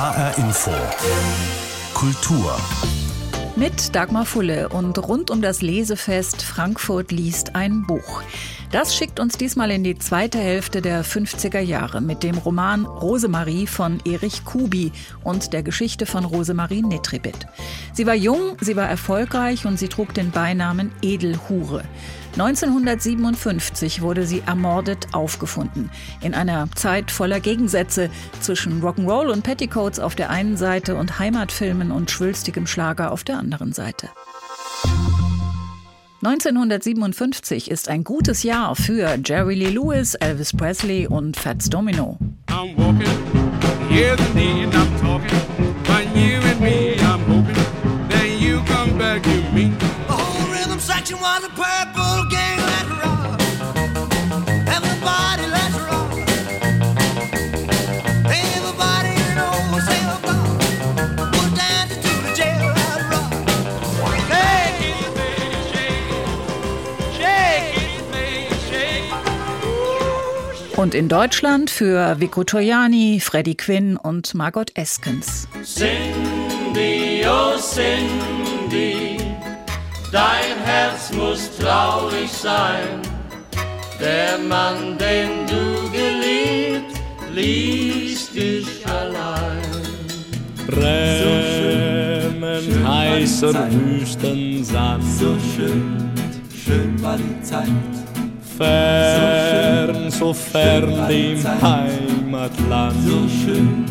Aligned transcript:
HR 0.00 0.38
Info. 0.38 0.70
Kultur. 1.92 2.56
Mit 3.54 3.94
Dagmar 3.94 4.24
Fulle 4.24 4.70
und 4.70 4.96
rund 4.96 5.30
um 5.30 5.42
das 5.42 5.60
Lesefest 5.60 6.40
Frankfurt 6.40 7.12
liest 7.12 7.54
ein 7.54 7.82
Buch. 7.86 8.22
Das 8.70 8.94
schickt 8.94 9.18
uns 9.18 9.36
diesmal 9.36 9.72
in 9.72 9.82
die 9.82 9.98
zweite 9.98 10.38
Hälfte 10.38 10.80
der 10.80 11.04
50er 11.04 11.58
Jahre 11.58 12.00
mit 12.00 12.22
dem 12.22 12.38
Roman 12.38 12.84
Rosemarie 12.84 13.66
von 13.66 13.98
Erich 14.04 14.44
Kubi 14.44 14.92
und 15.24 15.52
der 15.52 15.64
Geschichte 15.64 16.06
von 16.06 16.24
Rosemarie 16.24 16.82
Netribit. 16.82 17.48
Sie 17.92 18.06
war 18.06 18.14
jung, 18.14 18.56
sie 18.60 18.76
war 18.76 18.88
erfolgreich 18.88 19.66
und 19.66 19.76
sie 19.76 19.88
trug 19.88 20.14
den 20.14 20.30
Beinamen 20.30 20.92
Edelhure. 21.02 21.82
1957 22.34 24.02
wurde 24.02 24.24
sie 24.24 24.40
ermordet 24.46 25.08
aufgefunden. 25.10 25.90
In 26.20 26.32
einer 26.32 26.70
Zeit 26.76 27.10
voller 27.10 27.40
Gegensätze 27.40 28.08
zwischen 28.40 28.84
Rock'n'Roll 28.84 29.32
und 29.32 29.42
Petticoats 29.42 29.98
auf 29.98 30.14
der 30.14 30.30
einen 30.30 30.56
Seite 30.56 30.94
und 30.94 31.18
Heimatfilmen 31.18 31.90
und 31.90 32.12
schwülstigem 32.12 32.68
Schlager 32.68 33.10
auf 33.10 33.24
der 33.24 33.38
anderen 33.38 33.72
Seite. 33.72 34.10
1957 36.22 37.70
ist 37.70 37.88
ein 37.88 38.04
gutes 38.04 38.42
Jahr 38.42 38.76
für 38.76 39.18
Jerry 39.24 39.54
Lee 39.54 39.70
Lewis, 39.70 40.14
Elvis 40.16 40.52
Presley 40.54 41.06
und 41.06 41.34
Fats 41.34 41.70
Domino. 41.70 42.18
I'm 42.48 42.76
walking, 42.76 43.08
years 43.90 44.20
and 44.36 44.74
I'm 44.74 45.00
talking, 45.00 45.40
but 45.84 46.04
you 46.14 46.36
and 46.42 46.60
me, 46.60 46.96
I'm 47.00 47.20
hoping 47.24 47.56
that 48.10 48.28
you 48.38 48.60
come 48.66 48.98
back 48.98 49.22
to 49.22 49.54
me. 49.54 49.72
The 50.08 50.12
whole 50.12 50.52
rhythm 50.52 50.78
section 50.78 51.18
was 51.20 51.42
a 51.42 51.48
purple 51.48 51.79
Und 70.80 70.94
in 70.94 71.10
Deutschland 71.10 71.68
für 71.68 72.20
Vico 72.20 72.42
Toyani, 72.42 73.20
Freddie 73.20 73.54
Quinn 73.54 73.98
und 73.98 74.32
Margot 74.32 74.74
Eskens. 74.78 75.46
Cindy, 75.62 77.22
oh 77.28 77.58
Cindy, 77.58 79.18
dein 80.10 80.56
Herz 80.64 81.12
muss 81.12 81.54
traurig 81.58 82.32
sein. 82.32 83.02
Der 84.00 84.38
Mann, 84.38 84.96
den 84.96 85.46
du 85.46 85.90
geliebt, 85.90 86.98
ließ 87.30 88.30
dich 88.32 88.86
allein. 88.86 89.60
Bremen, 90.66 91.68
heißer 92.88 93.70
Wüstensand. 93.70 95.04
So 95.04 95.36
schön, 95.54 96.10
schön 96.64 97.02
war 97.02 97.18
die 97.18 97.42
Zeit 97.42 97.68
fern, 98.60 100.10
so 100.10 100.32
fern 100.34 101.08
dem 101.08 101.42
Heimatland. 101.62 102.96
So 103.06 103.28
schön, 103.28 103.84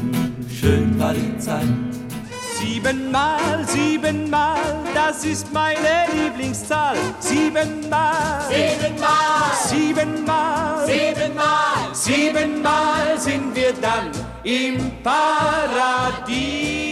schön 0.59 0.99
war 0.99 1.13
die 1.13 1.37
Zeit. 1.39 1.63
Siebenmal, 2.59 3.65
siebenmal, 3.65 4.59
das 4.93 5.25
ist 5.25 5.51
meine 5.53 6.05
Lieblingszahl. 6.13 6.97
Siebenmal, 7.19 8.41
siebenmal, 8.49 9.51
siebenmal, 9.69 10.85
siebenmal, 10.85 11.93
siebenmal 11.93 13.17
sind 13.17 13.55
wir 13.55 13.73
dann 13.81 14.11
im 14.43 14.91
Paradies. 15.01 16.88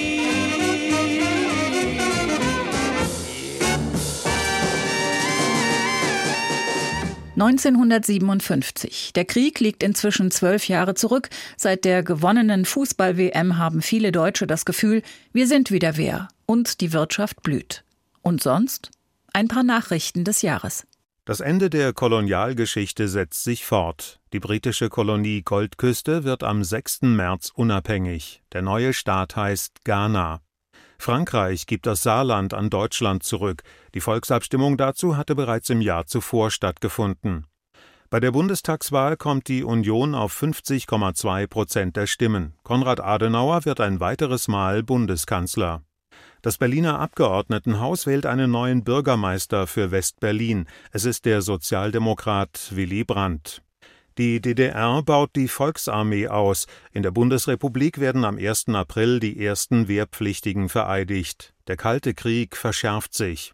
1957. 7.37 9.13
Der 9.13 9.25
Krieg 9.25 9.59
liegt 9.59 9.83
inzwischen 9.83 10.31
zwölf 10.31 10.67
Jahre 10.67 10.95
zurück. 10.95 11.29
Seit 11.55 11.85
der 11.85 12.01
gewonnenen 12.01 12.65
Fußball-WM 12.65 13.57
haben 13.57 13.83
viele 13.83 14.11
Deutsche 14.11 14.47
das 14.47 14.65
Gefühl, 14.65 15.03
wir 15.33 15.47
sind 15.47 15.69
wieder 15.69 15.97
wer 15.97 16.29
und 16.47 16.81
die 16.81 16.93
Wirtschaft 16.93 17.43
blüht. 17.43 17.83
Und 18.23 18.41
sonst? 18.41 18.89
Ein 19.33 19.47
paar 19.47 19.61
Nachrichten 19.61 20.23
des 20.23 20.41
Jahres. 20.41 20.87
Das 21.25 21.39
Ende 21.39 21.69
der 21.69 21.93
Kolonialgeschichte 21.93 23.07
setzt 23.07 23.43
sich 23.43 23.65
fort. 23.65 24.19
Die 24.33 24.39
britische 24.39 24.89
Kolonie 24.89 25.43
Goldküste 25.43 26.23
wird 26.23 26.41
am 26.41 26.63
6. 26.63 27.03
März 27.03 27.51
unabhängig. 27.53 28.41
Der 28.53 28.63
neue 28.63 28.93
Staat 28.93 29.35
heißt 29.35 29.83
Ghana. 29.83 30.41
Frankreich 30.99 31.67
gibt 31.67 31.85
das 31.85 32.03
Saarland 32.03 32.53
an 32.53 32.69
Deutschland 32.69 33.23
zurück. 33.23 33.63
Die 33.93 34.01
Volksabstimmung 34.01 34.77
dazu 34.77 35.17
hatte 35.17 35.35
bereits 35.35 35.69
im 35.69 35.81
Jahr 35.81 36.05
zuvor 36.05 36.51
stattgefunden. 36.51 37.45
Bei 38.09 38.19
der 38.19 38.31
Bundestagswahl 38.31 39.17
kommt 39.17 39.49
die 39.49 39.63
Union 39.63 40.15
auf 40.15 40.41
50,2 40.41 41.47
Prozent 41.47 41.97
der 41.97 42.07
Stimmen. 42.07 42.53
Konrad 42.63 43.01
Adenauer 43.01 43.65
wird 43.65 43.81
ein 43.81 43.99
weiteres 43.99 44.47
Mal 44.47 44.81
Bundeskanzler. 44.81 45.81
Das 46.41 46.57
Berliner 46.57 46.99
Abgeordnetenhaus 46.99 48.05
wählt 48.05 48.25
einen 48.25 48.49
neuen 48.51 48.85
Bürgermeister 48.85 49.67
für 49.67 49.91
West-Berlin. 49.91 50.67
Es 50.91 51.03
ist 51.03 51.25
der 51.25 51.41
Sozialdemokrat 51.41 52.69
Willy 52.71 53.03
Brandt. 53.03 53.61
Die 54.17 54.41
DDR 54.41 55.03
baut 55.03 55.35
die 55.35 55.47
Volksarmee 55.47 56.27
aus. 56.27 56.65
In 56.91 57.03
der 57.03 57.11
Bundesrepublik 57.11 57.99
werden 57.99 58.25
am 58.25 58.39
1. 58.39 58.69
April 58.69 59.19
die 59.19 59.45
ersten 59.45 59.87
Wehrpflichtigen 59.87 60.69
vereidigt. 60.69 61.53
Der 61.67 61.77
Kalte 61.77 62.15
Krieg 62.15 62.57
verschärft 62.57 63.13
sich. 63.13 63.53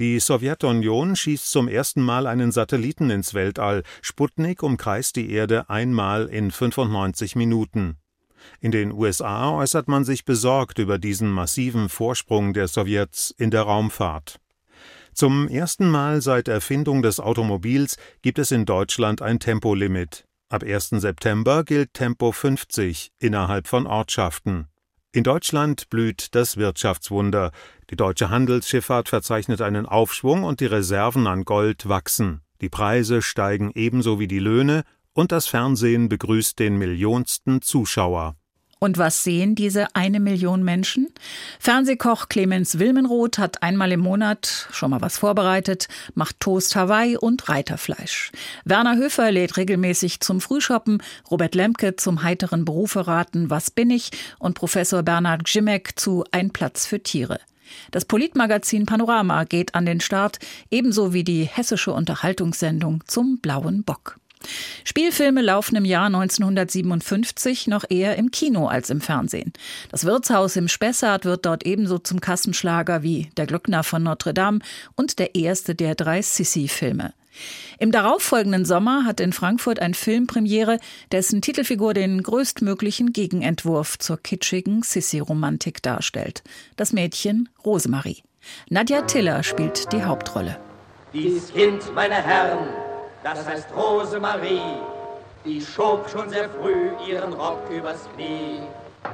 Die 0.00 0.18
Sowjetunion 0.18 1.14
schießt 1.14 1.48
zum 1.48 1.68
ersten 1.68 2.02
Mal 2.02 2.26
einen 2.26 2.50
Satelliten 2.50 3.08
ins 3.10 3.34
Weltall. 3.34 3.84
Sputnik 4.02 4.64
umkreist 4.64 5.14
die 5.14 5.30
Erde 5.30 5.70
einmal 5.70 6.26
in 6.26 6.50
95 6.50 7.36
Minuten. 7.36 7.96
In 8.60 8.72
den 8.72 8.90
USA 8.90 9.52
äußert 9.52 9.86
man 9.86 10.04
sich 10.04 10.24
besorgt 10.24 10.80
über 10.80 10.98
diesen 10.98 11.30
massiven 11.30 11.88
Vorsprung 11.88 12.52
der 12.52 12.66
Sowjets 12.66 13.30
in 13.30 13.52
der 13.52 13.62
Raumfahrt. 13.62 14.40
Zum 15.14 15.46
ersten 15.46 15.88
Mal 15.88 16.20
seit 16.20 16.48
Erfindung 16.48 17.00
des 17.00 17.20
Automobils 17.20 17.98
gibt 18.22 18.40
es 18.40 18.50
in 18.50 18.66
Deutschland 18.66 19.22
ein 19.22 19.38
Tempolimit. 19.38 20.26
Ab 20.48 20.64
1. 20.64 20.88
September 20.90 21.62
gilt 21.62 21.94
Tempo 21.94 22.32
50 22.32 23.12
innerhalb 23.20 23.68
von 23.68 23.86
Ortschaften. 23.86 24.66
In 25.12 25.22
Deutschland 25.22 25.88
blüht 25.88 26.34
das 26.34 26.56
Wirtschaftswunder. 26.56 27.52
Die 27.90 27.96
deutsche 27.96 28.28
Handelsschifffahrt 28.28 29.08
verzeichnet 29.08 29.60
einen 29.60 29.86
Aufschwung 29.86 30.42
und 30.42 30.58
die 30.58 30.66
Reserven 30.66 31.28
an 31.28 31.44
Gold 31.44 31.88
wachsen. 31.88 32.40
Die 32.60 32.68
Preise 32.68 33.22
steigen 33.22 33.70
ebenso 33.72 34.18
wie 34.18 34.26
die 34.26 34.40
Löhne 34.40 34.82
und 35.12 35.30
das 35.30 35.46
Fernsehen 35.46 36.08
begrüßt 36.08 36.58
den 36.58 36.76
millionsten 36.76 37.62
Zuschauer. 37.62 38.34
Und 38.84 38.98
was 38.98 39.24
sehen 39.24 39.54
diese 39.54 39.96
eine 39.96 40.20
Million 40.20 40.62
Menschen? 40.62 41.08
Fernsehkoch 41.58 42.28
Clemens 42.28 42.78
Wilmenroth 42.78 43.38
hat 43.38 43.62
einmal 43.62 43.90
im 43.92 44.00
Monat 44.00 44.68
schon 44.72 44.90
mal 44.90 45.00
was 45.00 45.16
vorbereitet, 45.16 45.88
macht 46.12 46.38
Toast 46.38 46.76
Hawaii 46.76 47.16
und 47.16 47.48
Reiterfleisch. 47.48 48.30
Werner 48.66 48.98
Höfer 48.98 49.32
lädt 49.32 49.56
regelmäßig 49.56 50.20
zum 50.20 50.42
Frühshoppen, 50.42 51.02
Robert 51.30 51.54
Lemke 51.54 51.96
zum 51.96 52.24
heiteren 52.24 52.66
Berufe 52.66 53.06
raten, 53.06 53.48
was 53.48 53.70
bin 53.70 53.88
ich 53.88 54.10
und 54.38 54.52
Professor 54.52 55.02
Bernhard 55.02 55.44
Gzimek 55.44 55.98
zu 55.98 56.24
Ein 56.30 56.50
Platz 56.50 56.84
für 56.84 57.02
Tiere. 57.02 57.40
Das 57.90 58.04
Politmagazin 58.04 58.84
Panorama 58.84 59.44
geht 59.44 59.74
an 59.74 59.86
den 59.86 60.00
Start, 60.02 60.40
ebenso 60.70 61.14
wie 61.14 61.24
die 61.24 61.44
hessische 61.44 61.94
Unterhaltungssendung 61.94 63.02
zum 63.06 63.38
Blauen 63.38 63.82
Bock. 63.82 64.18
Spielfilme 64.84 65.42
laufen 65.42 65.76
im 65.76 65.84
Jahr 65.84 66.06
1957 66.06 67.66
noch 67.66 67.84
eher 67.88 68.16
im 68.16 68.30
Kino 68.30 68.66
als 68.66 68.90
im 68.90 69.00
Fernsehen. 69.00 69.52
Das 69.90 70.04
Wirtshaus 70.04 70.56
im 70.56 70.68
Spessart 70.68 71.24
wird 71.24 71.46
dort 71.46 71.66
ebenso 71.66 71.98
zum 71.98 72.20
Kassenschlager 72.20 73.02
wie 73.02 73.30
Der 73.36 73.46
Glöckner 73.46 73.84
von 73.84 74.02
Notre 74.02 74.34
Dame 74.34 74.60
und 74.96 75.18
der 75.18 75.34
erste 75.34 75.74
der 75.74 75.94
drei 75.94 76.22
Sissi-Filme. 76.22 77.12
Im 77.78 77.90
darauffolgenden 77.90 78.64
Sommer 78.64 79.04
hat 79.04 79.20
in 79.20 79.32
Frankfurt 79.32 79.80
ein 79.80 79.94
Film 79.94 80.26
Premiere, 80.26 80.78
dessen 81.10 81.42
Titelfigur 81.42 81.94
den 81.94 82.22
größtmöglichen 82.22 83.12
Gegenentwurf 83.12 83.98
zur 83.98 84.22
kitschigen 84.22 84.82
Sissi-Romantik 84.82 85.82
darstellt. 85.82 86.42
Das 86.76 86.92
Mädchen 86.92 87.48
Rosemarie. 87.64 88.22
Nadja 88.68 89.02
Tiller 89.02 89.42
spielt 89.42 89.92
die 89.92 90.04
Hauptrolle. 90.04 90.58
Dies 91.12 91.52
Kind, 91.52 91.82
meine 91.94 92.14
Herren, 92.14 92.68
das 93.24 93.46
heißt 93.48 93.68
Rosemarie. 93.74 94.76
Die 95.44 95.60
schob 95.60 96.08
schon 96.08 96.28
sehr 96.30 96.48
früh 96.48 96.90
ihren 97.06 97.32
Rock 97.32 97.68
übers 97.70 98.08
Knie. 98.14 98.62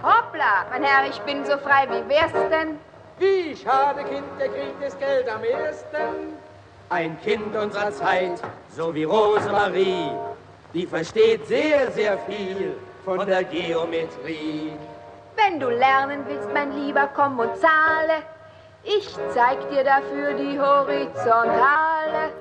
Hoppla, 0.03 0.67
mein 0.71 0.83
Herr, 0.85 1.09
ich 1.09 1.19
bin 1.21 1.45
so 1.45 1.57
frei, 1.59 1.89
wie 1.89 2.09
wär's 2.09 2.33
denn? 2.51 2.79
Wie 3.19 3.57
schade, 3.57 4.05
Kind, 4.05 4.27
der 4.39 4.49
kriegt 4.49 4.83
das 4.83 4.99
Geld 4.99 5.29
am 5.29 5.43
ersten. 5.43 6.35
Ein 6.89 7.21
Kind 7.23 7.55
unserer 7.57 7.93
Zeit, 7.93 8.41
so 8.75 8.95
wie 8.95 9.05
Rosemarie, 9.05 10.11
die 10.75 10.87
versteht 10.87 11.47
sehr, 11.47 11.91
sehr 11.93 12.19
viel 12.19 12.77
von 13.05 13.27
der 13.27 13.45
Geometrie. 13.45 14.73
Wenn 15.37 15.61
du 15.61 15.69
lernen 15.69 16.25
willst, 16.27 16.49
mein 16.53 16.73
Lieber, 16.73 17.09
komm 17.15 17.39
und 17.39 17.57
zahle. 17.57 18.23
Ich 18.83 19.09
zeig 19.35 19.69
dir 19.71 19.85
dafür 19.85 20.35
die 20.35 20.59
Horizontale. 20.59 22.33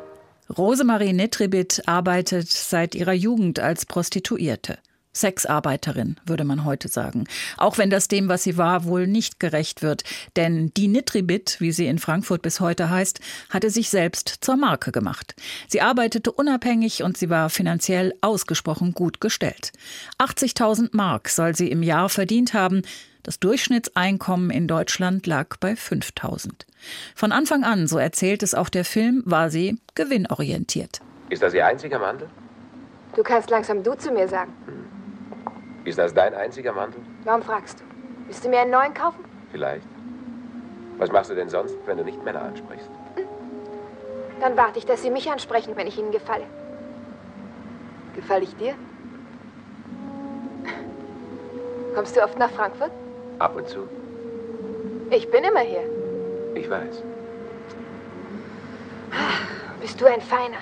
Rosemarie 0.58 1.14
Netribit 1.14 1.84
arbeitet 1.86 2.50
seit 2.50 2.96
ihrer 2.96 3.14
Jugend 3.14 3.60
als 3.60 3.86
Prostituierte. 3.86 4.80
Sexarbeiterin, 5.12 6.18
würde 6.26 6.44
man 6.44 6.66
heute 6.66 6.88
sagen. 6.88 7.26
Auch 7.58 7.78
wenn 7.78 7.90
das 7.90 8.08
dem, 8.08 8.30
was 8.30 8.44
sie 8.44 8.58
war, 8.58 8.86
wohl 8.86 9.08
nicht 9.08 9.40
gerecht 9.40 9.82
wird. 9.82 10.04
Denn 10.36 10.72
die 10.76 10.88
Nitribit, 10.88 11.58
wie 11.60 11.72
sie 11.72 11.88
in 11.88 12.00
Frankfurt 12.00 12.42
bis 12.42 12.60
heute 12.60 12.90
heißt, 12.90 13.20
hatte 13.50 13.70
sich 13.70 13.90
selbst 13.90 14.38
zur 14.42 14.56
Marke 14.56 14.92
gemacht. 14.92 15.36
Sie 15.68 15.82
arbeitete 15.82 16.32
unabhängig 16.32 17.04
und 17.04 17.18
sie 17.18 17.30
war 17.30 17.50
finanziell 17.50 18.14
ausgesprochen 18.22 18.94
gut 18.94 19.20
gestellt. 19.20 19.72
80.000 20.20 20.90
Mark 20.94 21.30
soll 21.30 21.56
sie 21.56 21.70
im 21.70 21.84
Jahr 21.84 22.10
verdient 22.10 22.54
haben. 22.54 22.84
Das 23.24 23.40
Durchschnittseinkommen 23.40 24.50
in 24.50 24.68
Deutschland 24.68 25.28
lag 25.28 25.58
bei 25.60 25.76
5000. 25.76 26.66
Von 27.16 27.32
Anfang 27.34 27.64
an, 27.64 27.86
so 27.88 27.98
erzählt 27.98 28.44
es 28.44 28.56
auch 28.56 28.70
der 28.70 28.86
Film, 28.86 29.24
war 29.26 29.50
sie 29.50 29.78
gewinnorientiert. 29.96 31.02
Ist 31.30 31.42
das 31.44 31.54
Ihr 31.54 31.66
einziger 31.66 32.00
Mantel? 32.00 32.30
Du 33.16 33.24
kannst 33.24 33.50
langsam 33.50 33.84
du 33.84 33.94
zu 33.96 34.12
mir 34.12 34.28
sagen. 34.28 34.54
Ist 35.84 35.98
das 35.98 36.14
dein 36.14 36.34
einziger 36.34 36.72
Mantel? 36.72 37.02
Warum 37.26 37.42
fragst 37.42 37.82
du? 37.82 37.84
Willst 38.28 38.46
du 38.46 38.50
mir 38.50 38.62
einen 38.62 38.72
neuen 38.72 38.94
kaufen? 38.94 39.26
Vielleicht. 39.52 39.88
Was 40.98 41.12
machst 41.12 41.30
du 41.30 41.36
denn 41.36 41.50
sonst, 41.50 41.76
wenn 41.86 41.98
du 41.98 42.04
nicht 42.04 42.24
Männer 42.24 42.42
ansprichst? 42.42 42.90
Dann 44.40 44.56
warte 44.56 44.80
ich, 44.80 44.86
dass 44.86 45.02
sie 45.02 45.10
mich 45.10 45.30
ansprechen, 45.30 45.76
wenn 45.76 45.88
ich 45.88 45.98
ihnen 45.98 46.12
gefalle. 46.12 46.46
Gefalle 48.16 48.44
ich 48.44 48.56
dir? 48.56 48.76
Kommst 51.94 52.16
du 52.16 52.24
oft 52.24 52.38
nach 52.40 52.52
Frankfurt? 52.52 52.92
Ab 53.40 53.56
und 53.56 53.68
zu. 53.68 53.88
Ich 55.12 55.30
bin 55.32 55.44
immer 55.44 55.62
hier. 55.62 55.84
Ich 56.56 56.70
weiß. 56.70 57.02
Bist 59.82 60.00
du 60.00 60.06
ein 60.06 60.22
Feiner? 60.22 60.58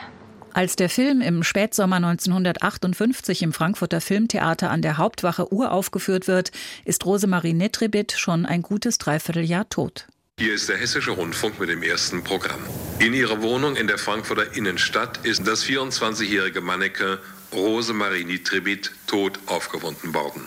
Als 0.53 0.75
der 0.75 0.89
Film 0.89 1.21
im 1.21 1.43
Spätsommer 1.43 1.97
1958 1.97 3.43
im 3.43 3.53
Frankfurter 3.53 4.01
Filmtheater 4.01 4.71
an 4.71 4.81
der 4.81 4.97
Hauptwache 4.97 5.51
uraufgeführt 5.53 6.27
wird, 6.27 6.51
ist 6.85 7.05
Rosemarie 7.05 7.53
Netribit 7.53 8.13
schon 8.13 8.45
ein 8.45 8.61
gutes 8.61 8.97
Dreivierteljahr 8.97 9.69
tot. 9.69 10.07
Hier 10.39 10.53
ist 10.53 10.69
der 10.69 10.77
Hessische 10.77 11.11
Rundfunk 11.11 11.59
mit 11.59 11.69
dem 11.69 11.83
ersten 11.83 12.23
Programm. 12.23 12.61
In 12.99 13.13
ihrer 13.13 13.41
Wohnung 13.41 13.75
in 13.75 13.87
der 13.87 13.97
Frankfurter 13.97 14.55
Innenstadt 14.55 15.25
ist 15.25 15.47
das 15.47 15.65
24-jährige 15.65 16.61
Manneke 16.61 17.19
Rosemarie 17.53 18.23
Nitribit 18.23 18.91
tot 19.07 19.39
aufgewunden 19.47 20.13
worden. 20.13 20.41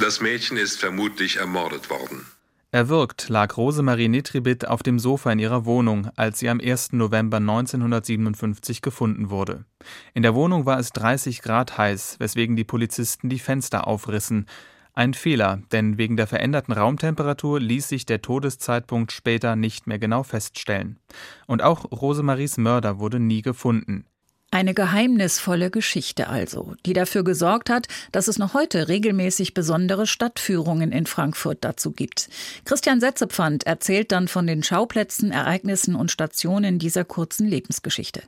Das 0.00 0.20
Mädchen 0.20 0.56
ist 0.56 0.78
vermutlich 0.78 1.38
ermordet 1.38 1.90
worden. 1.90 2.24
Erwürgt 2.70 3.28
lag 3.30 3.56
Rosemarie 3.56 4.08
Nitribit 4.08 4.68
auf 4.68 4.84
dem 4.84 5.00
Sofa 5.00 5.32
in 5.32 5.40
ihrer 5.40 5.64
Wohnung, 5.64 6.08
als 6.14 6.38
sie 6.38 6.48
am 6.48 6.60
1. 6.60 6.92
November 6.92 7.38
1957 7.38 8.80
gefunden 8.80 9.30
wurde. 9.30 9.64
In 10.14 10.22
der 10.22 10.36
Wohnung 10.36 10.66
war 10.66 10.78
es 10.78 10.90
30 10.90 11.42
Grad 11.42 11.78
heiß, 11.78 12.16
weswegen 12.20 12.54
die 12.54 12.64
Polizisten 12.64 13.28
die 13.28 13.40
Fenster 13.40 13.88
aufrissen. 13.88 14.46
Ein 14.92 15.14
Fehler, 15.14 15.62
denn 15.72 15.98
wegen 15.98 16.16
der 16.16 16.26
veränderten 16.26 16.74
Raumtemperatur 16.74 17.58
ließ 17.58 17.88
sich 17.88 18.06
der 18.06 18.22
Todeszeitpunkt 18.22 19.10
später 19.10 19.56
nicht 19.56 19.86
mehr 19.86 19.98
genau 19.98 20.22
feststellen. 20.22 21.00
Und 21.46 21.62
auch 21.62 21.90
Rosemaries 21.90 22.56
Mörder 22.58 23.00
wurde 23.00 23.18
nie 23.18 23.42
gefunden. 23.42 24.04
Eine 24.50 24.72
geheimnisvolle 24.72 25.70
Geschichte 25.70 26.28
also, 26.28 26.74
die 26.86 26.94
dafür 26.94 27.22
gesorgt 27.22 27.68
hat, 27.68 27.86
dass 28.12 28.28
es 28.28 28.38
noch 28.38 28.54
heute 28.54 28.88
regelmäßig 28.88 29.52
besondere 29.52 30.06
Stadtführungen 30.06 30.90
in 30.90 31.04
Frankfurt 31.04 31.58
dazu 31.60 31.90
gibt. 31.90 32.30
Christian 32.64 32.98
Setzepfand 32.98 33.66
erzählt 33.66 34.10
dann 34.10 34.26
von 34.26 34.46
den 34.46 34.62
Schauplätzen, 34.62 35.32
Ereignissen 35.32 35.94
und 35.94 36.10
Stationen 36.10 36.78
dieser 36.78 37.04
kurzen 37.04 37.46
Lebensgeschichte. 37.46 38.22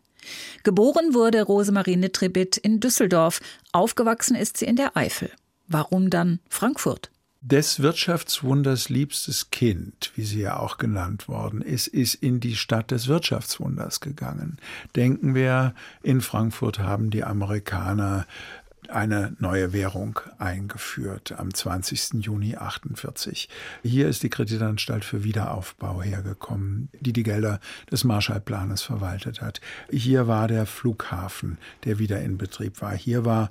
Geboren 0.62 1.14
wurde 1.14 1.42
Rosemarie 1.42 1.96
Nitribit 1.96 2.58
in 2.58 2.80
Düsseldorf, 2.80 3.40
aufgewachsen 3.72 4.36
ist 4.36 4.58
sie 4.58 4.66
in 4.66 4.76
der 4.76 4.98
Eifel. 4.98 5.30
Warum 5.68 6.10
dann 6.10 6.40
Frankfurt? 6.50 7.10
Des 7.42 7.80
Wirtschaftswunders 7.80 8.90
liebstes 8.90 9.50
Kind, 9.50 10.12
wie 10.14 10.24
sie 10.24 10.40
ja 10.40 10.58
auch 10.58 10.76
genannt 10.76 11.26
worden 11.26 11.62
ist, 11.62 11.86
ist 11.86 12.14
in 12.14 12.38
die 12.38 12.54
Stadt 12.54 12.90
des 12.90 13.08
Wirtschaftswunders 13.08 14.00
gegangen. 14.00 14.58
Denken 14.94 15.34
wir, 15.34 15.74
in 16.02 16.20
Frankfurt 16.20 16.80
haben 16.80 17.08
die 17.08 17.24
Amerikaner 17.24 18.26
eine 18.90 19.34
neue 19.38 19.72
Währung 19.72 20.18
eingeführt 20.38 21.32
am 21.38 21.52
20. 21.52 22.24
Juni 22.24 22.56
48. 22.56 23.48
Hier 23.82 24.08
ist 24.08 24.22
die 24.22 24.30
Kreditanstalt 24.30 25.04
für 25.04 25.24
Wiederaufbau 25.24 26.02
hergekommen, 26.02 26.88
die 27.00 27.12
die 27.12 27.22
Gelder 27.22 27.60
des 27.90 28.04
Marshallplanes 28.04 28.82
verwaltet 28.82 29.40
hat. 29.40 29.60
Hier 29.90 30.26
war 30.26 30.48
der 30.48 30.66
Flughafen, 30.66 31.58
der 31.84 31.98
wieder 31.98 32.20
in 32.20 32.38
Betrieb 32.38 32.80
war. 32.82 32.94
Hier 32.94 33.24
war 33.24 33.50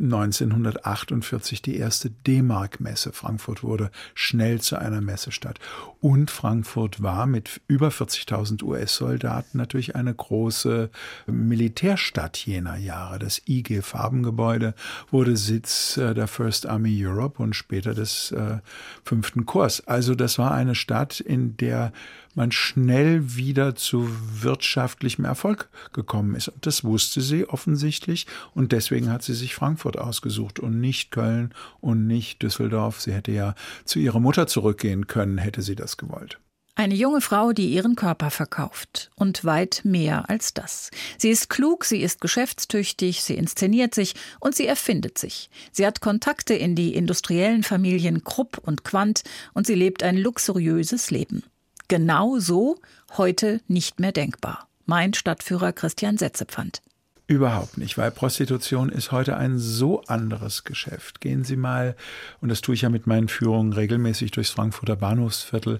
1948 0.00 1.62
die 1.62 1.76
erste 1.76 2.10
D-Mark-Messe. 2.10 3.12
Frankfurt 3.12 3.62
wurde 3.62 3.90
schnell 4.14 4.60
zu 4.60 4.76
einer 4.76 5.00
Messestadt. 5.00 5.58
Und 6.00 6.30
Frankfurt 6.30 7.02
war 7.02 7.26
mit 7.26 7.60
über 7.68 7.88
40.000 7.88 8.62
US-Soldaten 8.62 9.58
natürlich 9.58 9.96
eine 9.96 10.14
große 10.14 10.90
Militärstadt 11.26 12.36
jener 12.38 12.76
Jahre. 12.76 13.18
Das 13.18 13.42
IG 13.46 13.82
Farbengebäude 13.82 14.74
wurde 15.10 15.36
Sitz 15.36 15.96
äh, 15.96 16.14
der 16.14 16.28
First 16.28 16.66
Army 16.66 17.04
Europe 17.04 17.42
und 17.42 17.54
später 17.54 17.94
des 17.94 18.32
äh, 18.32 18.58
fünften 19.04 19.46
Korps. 19.46 19.80
Also 19.86 20.14
das 20.14 20.38
war 20.38 20.52
eine 20.52 20.74
Stadt, 20.74 21.20
in 21.20 21.56
der 21.56 21.92
man 22.34 22.52
schnell 22.52 23.36
wieder 23.36 23.74
zu 23.74 24.08
wirtschaftlichem 24.42 25.24
Erfolg 25.24 25.68
gekommen 25.92 26.34
ist. 26.34 26.48
Und 26.48 26.66
das 26.66 26.84
wusste 26.84 27.20
sie 27.20 27.48
offensichtlich 27.48 28.26
und 28.54 28.72
deswegen 28.72 29.10
hat 29.10 29.22
sie 29.22 29.34
sich 29.34 29.54
Frankfurt 29.54 29.98
ausgesucht 29.98 30.60
und 30.60 30.80
nicht 30.80 31.10
Köln 31.10 31.52
und 31.80 32.06
nicht 32.06 32.42
Düsseldorf. 32.42 33.00
Sie 33.00 33.12
hätte 33.12 33.32
ja 33.32 33.54
zu 33.84 33.98
ihrer 33.98 34.20
Mutter 34.20 34.46
zurückgehen 34.46 35.06
können, 35.06 35.38
hätte 35.38 35.62
sie 35.62 35.74
das 35.74 35.96
gewollt. 35.96 36.38
Eine 36.78 36.94
junge 36.94 37.20
Frau, 37.20 37.52
die 37.52 37.72
ihren 37.72 37.96
Körper 37.96 38.30
verkauft. 38.30 39.10
Und 39.16 39.44
weit 39.44 39.80
mehr 39.82 40.30
als 40.30 40.54
das. 40.54 40.92
Sie 41.16 41.28
ist 41.28 41.50
klug, 41.50 41.84
sie 41.84 42.00
ist 42.00 42.20
geschäftstüchtig, 42.20 43.24
sie 43.24 43.34
inszeniert 43.34 43.96
sich 43.96 44.14
und 44.38 44.54
sie 44.54 44.68
erfindet 44.68 45.18
sich. 45.18 45.50
Sie 45.72 45.84
hat 45.84 46.00
Kontakte 46.00 46.54
in 46.54 46.76
die 46.76 46.94
industriellen 46.94 47.64
Familien 47.64 48.22
Krupp 48.22 48.58
und 48.58 48.84
Quandt 48.84 49.24
und 49.54 49.66
sie 49.66 49.74
lebt 49.74 50.04
ein 50.04 50.16
luxuriöses 50.16 51.10
Leben. 51.10 51.42
Genau 51.88 52.38
so 52.38 52.76
heute 53.16 53.60
nicht 53.66 53.98
mehr 53.98 54.12
denkbar. 54.12 54.68
Mein 54.86 55.14
Stadtführer 55.14 55.72
Christian 55.72 56.16
Setzepfand. 56.16 56.80
Überhaupt 57.28 57.76
nicht, 57.76 57.98
weil 57.98 58.10
Prostitution 58.10 58.88
ist 58.88 59.12
heute 59.12 59.36
ein 59.36 59.58
so 59.58 60.02
anderes 60.04 60.64
Geschäft. 60.64 61.20
Gehen 61.20 61.44
Sie 61.44 61.56
mal, 61.56 61.94
und 62.40 62.48
das 62.48 62.62
tue 62.62 62.74
ich 62.74 62.80
ja 62.82 62.88
mit 62.88 63.06
meinen 63.06 63.28
Führungen 63.28 63.74
regelmäßig 63.74 64.30
durchs 64.30 64.48
Frankfurter 64.48 64.96
Bahnhofsviertel, 64.96 65.78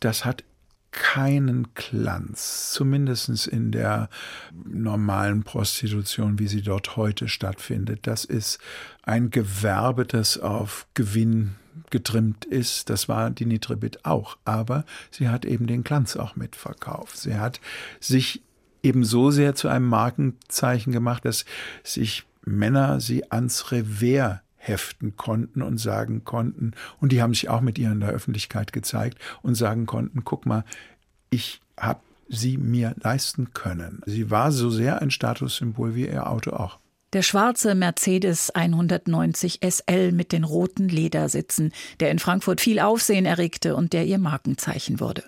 das 0.00 0.24
hat 0.24 0.42
keinen 0.90 1.68
Glanz, 1.74 2.72
zumindest 2.72 3.46
in 3.46 3.70
der 3.70 4.08
normalen 4.64 5.44
Prostitution, 5.44 6.40
wie 6.40 6.48
sie 6.48 6.62
dort 6.62 6.96
heute 6.96 7.28
stattfindet. 7.28 8.00
Das 8.08 8.24
ist 8.24 8.58
ein 9.02 9.30
Gewerbe, 9.30 10.04
das 10.04 10.36
auf 10.38 10.88
Gewinn 10.94 11.54
getrimmt 11.90 12.44
ist. 12.44 12.90
Das 12.90 13.08
war 13.08 13.30
die 13.30 13.46
Nitribit 13.46 14.04
auch. 14.04 14.36
Aber 14.44 14.84
sie 15.12 15.28
hat 15.28 15.44
eben 15.44 15.68
den 15.68 15.84
Glanz 15.84 16.16
auch 16.16 16.34
mitverkauft. 16.34 17.18
Sie 17.18 17.36
hat 17.36 17.60
sich 18.00 18.42
eben 18.88 19.04
so 19.04 19.30
sehr 19.30 19.54
zu 19.54 19.68
einem 19.68 19.86
Markenzeichen 19.86 20.92
gemacht, 20.92 21.24
dass 21.24 21.44
sich 21.84 22.24
Männer 22.44 23.00
sie 23.00 23.30
ans 23.30 23.70
Revers 23.70 24.38
heften 24.56 25.16
konnten 25.16 25.62
und 25.62 25.78
sagen 25.78 26.24
konnten, 26.24 26.72
und 27.00 27.12
die 27.12 27.22
haben 27.22 27.32
sich 27.32 27.48
auch 27.48 27.60
mit 27.60 27.78
ihr 27.78 27.92
in 27.92 28.00
der 28.00 28.10
Öffentlichkeit 28.10 28.72
gezeigt 28.72 29.18
und 29.42 29.54
sagen 29.54 29.86
konnten, 29.86 30.24
guck 30.24 30.46
mal, 30.46 30.64
ich 31.30 31.60
habe 31.78 32.00
sie 32.28 32.58
mir 32.58 32.94
leisten 33.00 33.52
können. 33.54 34.00
Sie 34.04 34.30
war 34.30 34.52
so 34.52 34.68
sehr 34.70 35.00
ein 35.00 35.10
Statussymbol 35.10 35.94
wie 35.94 36.08
ihr 36.08 36.28
Auto 36.28 36.50
auch. 36.52 36.78
Der 37.14 37.22
schwarze 37.22 37.74
Mercedes 37.74 38.50
190 38.50 39.60
SL 39.66 40.12
mit 40.12 40.32
den 40.32 40.44
roten 40.44 40.88
Ledersitzen, 40.88 41.72
der 42.00 42.10
in 42.10 42.18
Frankfurt 42.18 42.60
viel 42.60 42.80
Aufsehen 42.80 43.24
erregte 43.24 43.76
und 43.76 43.94
der 43.94 44.04
ihr 44.04 44.18
Markenzeichen 44.18 45.00
wurde. 45.00 45.24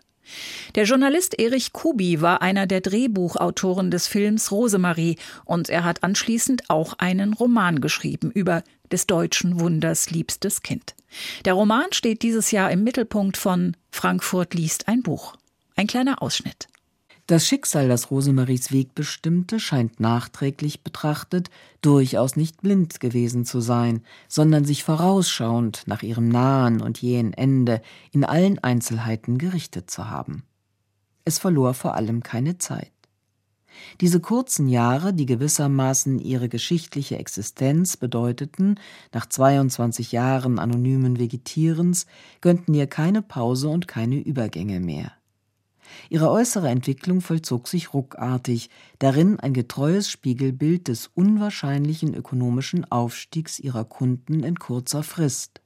Der 0.75 0.85
Journalist 0.85 1.39
Erich 1.39 1.73
Kubi 1.73 2.21
war 2.21 2.43
einer 2.43 2.67
der 2.67 2.81
Drehbuchautoren 2.81 3.91
des 3.91 4.07
Films 4.07 4.51
Rosemarie 4.51 5.17
und 5.45 5.69
er 5.69 5.85
hat 5.85 6.03
anschließend 6.03 6.71
auch 6.71 6.95
einen 6.99 7.33
Roman 7.33 7.81
geschrieben 7.81 8.31
über 8.31 8.63
des 8.91 9.07
deutschen 9.07 9.61
Wunders 9.61 10.11
liebstes 10.11 10.63
Kind. 10.63 10.95
Der 11.45 11.55
Roman 11.55 11.93
steht 11.93 12.23
dieses 12.23 12.51
Jahr 12.51 12.71
im 12.71 12.85
Mittelpunkt 12.85 13.37
von 13.37 13.77
Frankfurt 13.91 14.55
liest 14.55 14.89
ein 14.89 15.03
Buch. 15.03 15.37
Ein 15.77 15.87
kleiner 15.87 16.23
Ausschnitt. 16.23 16.69
Das 17.31 17.47
Schicksal, 17.47 17.87
das 17.87 18.11
Rosemaries 18.11 18.73
Weg 18.73 18.97
bestimmte, 18.97 19.61
scheint 19.61 20.01
nachträglich 20.01 20.83
betrachtet 20.83 21.49
durchaus 21.81 22.35
nicht 22.35 22.61
blind 22.61 22.99
gewesen 22.99 23.45
zu 23.45 23.61
sein, 23.61 24.03
sondern 24.27 24.65
sich 24.65 24.83
vorausschauend 24.83 25.85
nach 25.87 26.03
ihrem 26.03 26.29
nahen 26.29 26.81
und 26.81 27.01
jähen 27.01 27.33
Ende 27.33 27.83
in 28.11 28.25
allen 28.25 28.59
Einzelheiten 28.59 29.39
gerichtet 29.39 29.93
zu 29.93 30.11
haben. 30.11 30.43
Es 31.25 31.39
verlor 31.39 31.75
vor 31.75 31.95
allem 31.95 32.25
keine 32.25 32.59
Zeit. 32.59 32.91
Diese 34.01 34.19
kurzen 34.19 34.69
Jahre, 34.69 35.15
die 35.15 35.27
gewissermaßen 35.27 36.19
ihre 36.19 36.49
geschichtliche 36.49 37.17
Existenz 37.17 37.97
bedeuteten, 37.97 38.75
nach 39.13 39.27
22 39.27 40.11
Jahren 40.11 40.59
anonymen 40.59 41.21
Vegetierens, 41.21 42.07
gönnten 42.41 42.75
ihr 42.75 42.89
keine 42.89 43.23
Pause 43.23 43.69
und 43.69 43.87
keine 43.87 44.17
Übergänge 44.17 44.81
mehr. 44.81 45.13
Ihre 46.09 46.31
äußere 46.31 46.69
Entwicklung 46.69 47.21
vollzog 47.21 47.69
sich 47.69 47.95
ruckartig, 47.95 48.71
darin 48.99 49.39
ein 49.41 49.53
getreues 49.53 50.11
Spiegelbild 50.11 50.89
des 50.89 51.11
unwahrscheinlichen 51.15 52.15
ökonomischen 52.15 52.91
Aufstiegs 52.91 53.59
ihrer 53.59 53.85
Kunden 53.85 54.43
in 54.43 54.59
kurzer 54.59 55.03
Frist. 55.03 55.61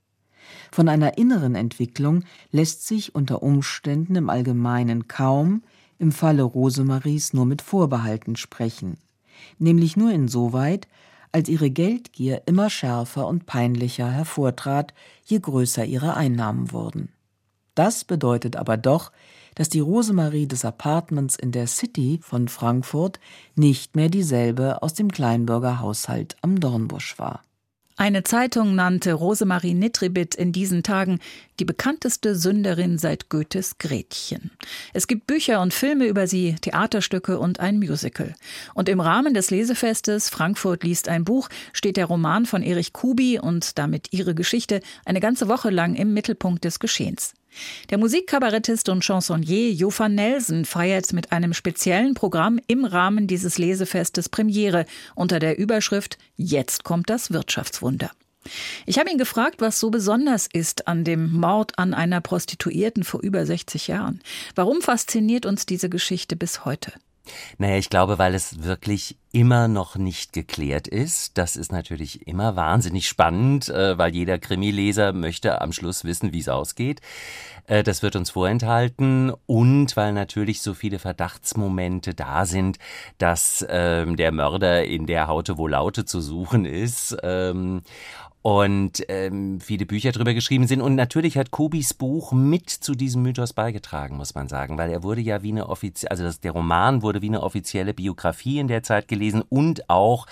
Von 0.70 0.88
einer 0.88 1.18
inneren 1.18 1.54
Entwicklung 1.54 2.24
lässt 2.50 2.86
sich 2.86 3.14
unter 3.14 3.42
Umständen 3.42 4.16
im 4.16 4.30
Allgemeinen 4.30 5.08
kaum, 5.08 5.62
im 5.98 6.12
Falle 6.12 6.42
Rosemaries 6.42 7.32
nur 7.32 7.46
mit 7.46 7.62
Vorbehalten 7.62 8.36
sprechen, 8.36 8.98
nämlich 9.58 9.96
nur 9.96 10.10
insoweit, 10.10 10.88
als 11.32 11.48
ihre 11.48 11.70
Geldgier 11.70 12.42
immer 12.46 12.70
schärfer 12.70 13.26
und 13.26 13.46
peinlicher 13.46 14.10
hervortrat, 14.10 14.94
je 15.24 15.40
größer 15.40 15.84
ihre 15.84 16.14
Einnahmen 16.14 16.70
wurden. 16.70 17.08
Das 17.74 18.04
bedeutet 18.04 18.54
aber 18.54 18.76
doch, 18.76 19.10
dass 19.54 19.68
die 19.68 19.80
Rosemarie 19.80 20.46
des 20.46 20.64
Apartments 20.64 21.36
in 21.36 21.52
der 21.52 21.66
City 21.66 22.18
von 22.22 22.48
Frankfurt 22.48 23.20
nicht 23.54 23.96
mehr 23.96 24.08
dieselbe 24.08 24.82
aus 24.82 24.94
dem 24.94 25.10
Kleinbürgerhaushalt 25.10 26.36
am 26.42 26.60
Dornbusch 26.60 27.18
war. 27.18 27.42
Eine 27.96 28.24
Zeitung 28.24 28.74
nannte 28.74 29.12
Rosemarie 29.12 29.72
Nitribit 29.72 30.34
in 30.34 30.50
diesen 30.50 30.82
Tagen 30.82 31.20
die 31.60 31.64
bekannteste 31.64 32.34
Sünderin 32.34 32.98
seit 32.98 33.28
Goethes 33.28 33.78
Gretchen. 33.78 34.50
Es 34.92 35.06
gibt 35.06 35.28
Bücher 35.28 35.62
und 35.62 35.72
Filme 35.72 36.06
über 36.06 36.26
sie, 36.26 36.56
Theaterstücke 36.60 37.38
und 37.38 37.60
ein 37.60 37.78
Musical. 37.78 38.34
Und 38.74 38.88
im 38.88 38.98
Rahmen 38.98 39.32
des 39.32 39.52
Lesefestes 39.52 40.28
Frankfurt 40.28 40.82
liest 40.82 41.08
ein 41.08 41.24
Buch 41.24 41.48
steht 41.72 41.96
der 41.96 42.06
Roman 42.06 42.46
von 42.46 42.64
Erich 42.64 42.92
Kubi 42.92 43.38
und 43.38 43.78
damit 43.78 44.12
ihre 44.12 44.34
Geschichte 44.34 44.80
eine 45.04 45.20
ganze 45.20 45.46
Woche 45.46 45.70
lang 45.70 45.94
im 45.94 46.12
Mittelpunkt 46.12 46.64
des 46.64 46.80
Geschehens. 46.80 47.32
Der 47.90 47.98
Musikkabarettist 47.98 48.88
und 48.88 49.04
Chansonnier 49.04 49.72
Jovan 49.72 50.14
Nelson 50.14 50.64
feiert 50.64 51.12
mit 51.12 51.32
einem 51.32 51.52
speziellen 51.52 52.14
Programm 52.14 52.60
im 52.66 52.84
Rahmen 52.84 53.26
dieses 53.26 53.58
Lesefestes 53.58 54.28
Premiere 54.28 54.86
unter 55.14 55.38
der 55.38 55.58
Überschrift 55.58 56.18
Jetzt 56.36 56.84
kommt 56.84 57.10
das 57.10 57.32
Wirtschaftswunder. 57.32 58.10
Ich 58.86 58.98
habe 58.98 59.10
ihn 59.10 59.18
gefragt, 59.18 59.60
was 59.60 59.80
so 59.80 59.90
besonders 59.90 60.46
ist 60.52 60.86
an 60.86 61.04
dem 61.04 61.32
Mord 61.32 61.78
an 61.78 61.94
einer 61.94 62.20
Prostituierten 62.20 63.04
vor 63.04 63.22
über 63.22 63.46
60 63.46 63.88
Jahren. 63.88 64.20
Warum 64.54 64.82
fasziniert 64.82 65.46
uns 65.46 65.66
diese 65.66 65.88
Geschichte 65.88 66.36
bis 66.36 66.64
heute? 66.64 66.92
Naja, 67.58 67.76
ich 67.76 67.90
glaube, 67.90 68.18
weil 68.18 68.34
es 68.34 68.62
wirklich 68.62 69.16
immer 69.32 69.66
noch 69.66 69.96
nicht 69.96 70.32
geklärt 70.32 70.86
ist. 70.86 71.38
Das 71.38 71.56
ist 71.56 71.72
natürlich 71.72 72.26
immer 72.26 72.56
wahnsinnig 72.56 73.08
spannend, 73.08 73.68
äh, 73.68 73.98
weil 73.98 74.14
jeder 74.14 74.38
Krimileser 74.38 75.12
möchte 75.12 75.60
am 75.60 75.72
Schluss 75.72 76.04
wissen, 76.04 76.32
wie 76.32 76.40
es 76.40 76.48
ausgeht. 76.48 77.00
Äh, 77.66 77.82
das 77.82 78.02
wird 78.02 78.16
uns 78.16 78.30
vorenthalten 78.30 79.32
und 79.46 79.96
weil 79.96 80.12
natürlich 80.12 80.62
so 80.62 80.74
viele 80.74 80.98
Verdachtsmomente 80.98 82.14
da 82.14 82.46
sind, 82.46 82.78
dass 83.18 83.64
ähm, 83.68 84.16
der 84.16 84.32
Mörder 84.32 84.84
in 84.84 85.06
der 85.06 85.26
Haute 85.26 85.58
wo 85.58 85.66
Laute 85.66 86.04
zu 86.04 86.20
suchen 86.20 86.64
ist. 86.64 87.16
Und 88.46 89.02
ähm, 89.08 89.58
viele 89.58 89.86
Bücher 89.86 90.12
darüber 90.12 90.34
geschrieben 90.34 90.66
sind. 90.66 90.82
Und 90.82 90.96
natürlich 90.96 91.38
hat 91.38 91.50
Kubis 91.50 91.94
Buch 91.94 92.32
mit 92.32 92.68
zu 92.68 92.94
diesem 92.94 93.22
Mythos 93.22 93.54
beigetragen, 93.54 94.18
muss 94.18 94.34
man 94.34 94.48
sagen, 94.48 94.76
weil 94.76 94.90
er 94.90 95.02
wurde 95.02 95.22
ja 95.22 95.42
wie 95.42 95.50
eine 95.50 95.66
offizielle, 95.70 96.10
also 96.10 96.24
das, 96.24 96.40
der 96.40 96.52
Roman 96.52 97.00
wurde 97.00 97.22
wie 97.22 97.28
eine 97.28 97.42
offizielle 97.42 97.94
Biografie 97.94 98.58
in 98.58 98.68
der 98.68 98.82
Zeit 98.82 99.08
gelesen 99.08 99.42
und 99.48 99.88
auch 99.88 100.26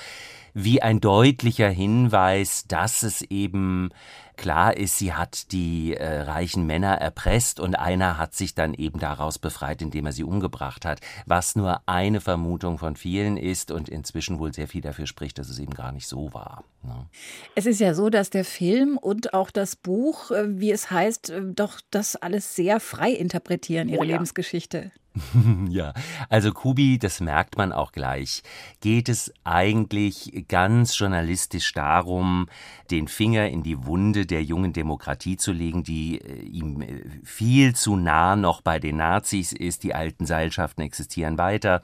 wie 0.52 0.82
ein 0.82 1.00
deutlicher 1.00 1.70
Hinweis, 1.70 2.66
dass 2.68 3.02
es 3.02 3.22
eben 3.22 3.88
klar 4.36 4.76
ist, 4.76 4.98
sie 4.98 5.12
hat 5.12 5.52
die 5.52 5.94
äh, 5.94 6.22
reichen 6.22 6.66
Männer 6.66 6.94
erpresst 6.98 7.60
und 7.60 7.74
einer 7.74 8.18
hat 8.18 8.34
sich 8.34 8.54
dann 8.54 8.74
eben 8.74 8.98
daraus 8.98 9.38
befreit, 9.38 9.82
indem 9.82 10.06
er 10.06 10.12
sie 10.12 10.24
umgebracht 10.24 10.84
hat, 10.84 11.00
was 11.26 11.56
nur 11.56 11.80
eine 11.86 12.20
Vermutung 12.20 12.78
von 12.78 12.96
vielen 12.96 13.36
ist 13.36 13.70
und 13.70 13.88
inzwischen 13.88 14.38
wohl 14.38 14.52
sehr 14.52 14.68
viel 14.68 14.82
dafür 14.82 15.06
spricht, 15.06 15.38
dass 15.38 15.48
es 15.48 15.58
eben 15.58 15.74
gar 15.74 15.92
nicht 15.92 16.06
so 16.06 16.32
war. 16.32 16.64
Ne? 16.82 17.06
Es 17.54 17.66
ist 17.66 17.80
ja 17.80 17.94
so, 17.94 18.10
dass 18.10 18.30
der 18.30 18.44
Film 18.44 18.98
und 18.98 19.34
auch 19.34 19.50
das 19.50 19.76
Buch, 19.76 20.30
äh, 20.30 20.58
wie 20.60 20.70
es 20.70 20.90
heißt, 20.90 21.30
äh, 21.30 21.42
doch 21.54 21.80
das 21.90 22.16
alles 22.16 22.56
sehr 22.56 22.80
frei 22.80 23.10
interpretieren, 23.10 23.88
ihre 23.88 24.00
oh 24.00 24.04
ja. 24.04 24.12
Lebensgeschichte. 24.12 24.92
ja, 25.68 25.92
also 26.28 26.52
Kubi, 26.52 26.98
das 26.98 27.20
merkt 27.20 27.56
man 27.56 27.72
auch 27.72 27.92
gleich, 27.92 28.42
geht 28.80 29.08
es 29.08 29.32
eigentlich 29.44 30.46
ganz 30.48 30.98
journalistisch 30.98 31.72
darum, 31.72 32.48
den 32.90 33.08
Finger 33.08 33.48
in 33.48 33.62
die 33.62 33.84
Wunde 33.84 34.21
der 34.26 34.42
jungen 34.42 34.72
Demokratie 34.72 35.36
zu 35.36 35.52
legen, 35.52 35.82
die 35.82 36.20
äh, 36.20 36.42
ihm 36.42 36.80
äh, 36.80 37.04
viel 37.24 37.74
zu 37.74 37.96
nah 37.96 38.36
noch 38.36 38.60
bei 38.60 38.78
den 38.78 38.96
Nazis 38.96 39.52
ist. 39.52 39.82
Die 39.82 39.94
alten 39.94 40.26
Seilschaften 40.26 40.82
existieren 40.82 41.38
weiter 41.38 41.82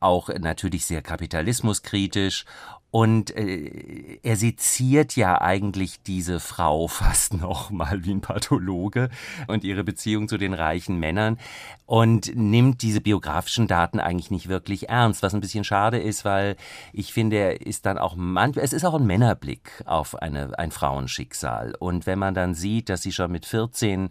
auch 0.00 0.28
natürlich 0.28 0.86
sehr 0.86 1.02
kapitalismuskritisch 1.02 2.44
und 2.90 3.36
äh, 3.36 4.18
er 4.22 4.36
seziert 4.36 5.14
ja 5.14 5.40
eigentlich 5.40 6.02
diese 6.02 6.40
Frau 6.40 6.88
fast 6.88 7.34
noch 7.34 7.70
mal 7.70 8.04
wie 8.04 8.12
ein 8.12 8.20
Pathologe 8.20 9.10
und 9.46 9.64
ihre 9.64 9.84
Beziehung 9.84 10.28
zu 10.28 10.38
den 10.38 10.54
reichen 10.54 10.98
Männern 10.98 11.38
und 11.86 12.34
nimmt 12.34 12.82
diese 12.82 13.00
biografischen 13.00 13.66
Daten 13.66 14.00
eigentlich 14.00 14.30
nicht 14.30 14.48
wirklich 14.48 14.88
ernst, 14.88 15.22
was 15.22 15.34
ein 15.34 15.40
bisschen 15.40 15.64
schade 15.64 15.98
ist, 15.98 16.24
weil 16.24 16.56
ich 16.92 17.12
finde, 17.12 17.36
er 17.36 17.66
ist 17.66 17.86
dann 17.86 17.98
auch 17.98 18.14
manchmal, 18.16 18.64
es 18.64 18.72
ist 18.72 18.84
auch 18.84 18.94
ein 18.94 19.06
Männerblick 19.06 19.82
auf 19.84 20.14
eine, 20.14 20.58
ein 20.58 20.70
Frauenschicksal. 20.70 21.74
Und 21.78 22.06
wenn 22.06 22.18
man 22.18 22.34
dann 22.34 22.54
sieht, 22.54 22.88
dass 22.88 23.02
sie 23.02 23.12
schon 23.12 23.32
mit 23.32 23.46
14 23.46 24.10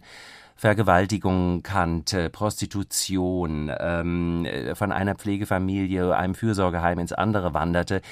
Vergewaltigung 0.58 1.62
kannte, 1.62 2.30
Prostitution, 2.30 3.70
ähm, 3.78 4.44
von 4.74 4.90
einer 4.90 5.14
Pflegefamilie, 5.14 6.16
einem 6.16 6.34
Fürsorgeheim 6.34 6.98
ins 6.98 7.12
andere 7.12 7.54
wanderte, 7.54 8.02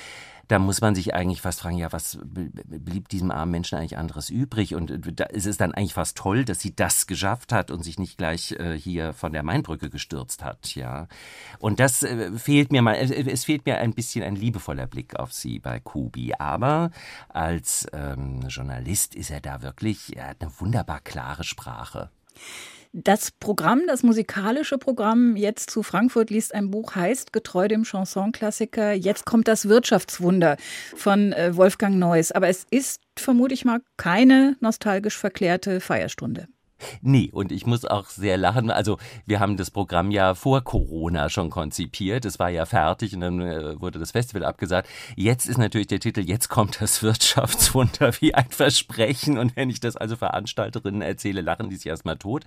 da 0.49 0.61
muss 0.61 0.81
man 0.81 0.95
sich 0.95 1.13
eigentlich 1.13 1.43
fast 1.43 1.61
fragen, 1.61 1.77
ja, 1.77 1.93
was 1.93 2.19
blieb 2.23 3.09
diesem 3.09 3.33
armen 3.33 3.51
Menschen 3.51 3.79
eigentlich 3.79 3.99
anderes 3.99 4.31
übrig? 4.31 4.77
Und 4.77 4.91
äh, 4.91 5.13
da 5.13 5.25
ist 5.25 5.47
es 5.47 5.57
dann 5.57 5.75
eigentlich 5.75 5.95
fast 5.95 6.17
toll, 6.17 6.45
dass 6.45 6.61
sie 6.61 6.75
das 6.75 7.09
geschafft 7.09 7.53
hat 7.53 7.73
und 7.73 7.83
sich 7.83 7.99
nicht 7.99 8.17
gleich 8.17 8.53
äh, 8.53 8.79
hier 8.79 9.13
von 9.13 9.33
der 9.33 9.43
Mainbrücke 9.43 9.91
gestürzt 9.91 10.45
hat, 10.45 10.77
ja. 10.77 11.09
Und 11.59 11.81
das 11.81 12.05
äh, 12.05 12.31
fehlt 12.39 12.71
mir 12.71 12.83
mal, 12.83 12.95
es 12.95 13.45
fehlt 13.45 13.67
mir 13.67 13.79
ein 13.79 13.93
bisschen 13.93 14.23
ein 14.23 14.37
liebevoller 14.37 14.87
Blick 14.87 15.17
auf 15.17 15.33
sie 15.33 15.59
bei 15.59 15.81
Kubi. 15.81 16.35
Aber 16.39 16.91
als 17.29 17.87
ähm, 17.93 18.43
Journalist 18.49 19.17
ist 19.17 19.31
er 19.31 19.41
da 19.41 19.63
wirklich, 19.63 20.17
er 20.17 20.29
hat 20.29 20.43
eine 20.43 20.53
wunderbar 20.61 21.01
klare 21.01 21.43
Sprache. 21.43 22.11
Das 22.99 23.31
Programm, 23.31 23.83
das 23.87 24.03
musikalische 24.03 24.79
Programm 24.79 25.37
jetzt 25.37 25.69
zu 25.69 25.83
Frankfurt 25.83 26.31
liest 26.31 26.55
ein 26.55 26.71
Buch, 26.71 26.95
heißt 26.95 27.31
getreu 27.31 27.69
dem 27.69 27.85
Chansonklassiker 27.85 28.95
Jetzt 28.95 29.27
kommt 29.27 29.49
das 29.49 29.69
Wirtschaftswunder 29.69 30.57
von 30.95 31.35
äh, 31.35 31.55
Wolfgang 31.55 31.97
Neuss. 31.97 32.33
Aber 32.33 32.49
es 32.49 32.67
ist, 32.71 33.03
vermute 33.19 33.53
ich 33.53 33.67
mal, 33.67 33.81
keine 33.99 34.57
nostalgisch 34.61 35.19
verklärte 35.19 35.81
Feierstunde. 35.81 36.49
Nee, 37.01 37.31
und 37.33 37.53
ich 37.53 37.67
muss 37.67 37.85
auch 37.85 38.07
sehr 38.07 38.37
lachen. 38.37 38.71
Also, 38.71 38.99
wir 39.25 39.41
haben 39.41 39.57
das 39.57 39.71
Programm 39.71 40.11
ja 40.11 40.35
vor 40.35 40.63
Corona 40.63 41.31
schon 41.31 41.51
konzipiert. 41.51 42.25
Es 42.25 42.39
war 42.39 42.51
ja 42.51 42.67
fertig 42.67 43.15
und 43.15 43.21
dann 43.21 43.41
äh, 43.41 43.81
wurde 43.81 43.99
das 43.99 44.13
Festival 44.13 44.45
abgesagt. 44.45 44.89
Jetzt 45.17 45.47
ist 45.47 45.59
natürlich 45.59 45.87
der 45.87 46.01
Titel, 46.01 46.21
jetzt 46.21 46.49
kommt 46.49 46.81
das 46.81 47.03
Wirtschaftswunder 47.03 48.13
wie 48.21 48.35
ein 48.35 48.51
Versprechen. 48.51 49.39
Und 49.39 49.57
wenn 49.57 49.71
ich 49.71 49.81
das 49.81 49.97
also 49.97 50.17
Veranstalterinnen 50.17 51.03
erzähle, 51.03 51.41
lachen 51.41 51.71
die 51.71 51.77
sich 51.77 51.87
erstmal 51.87 52.19
tot. 52.19 52.45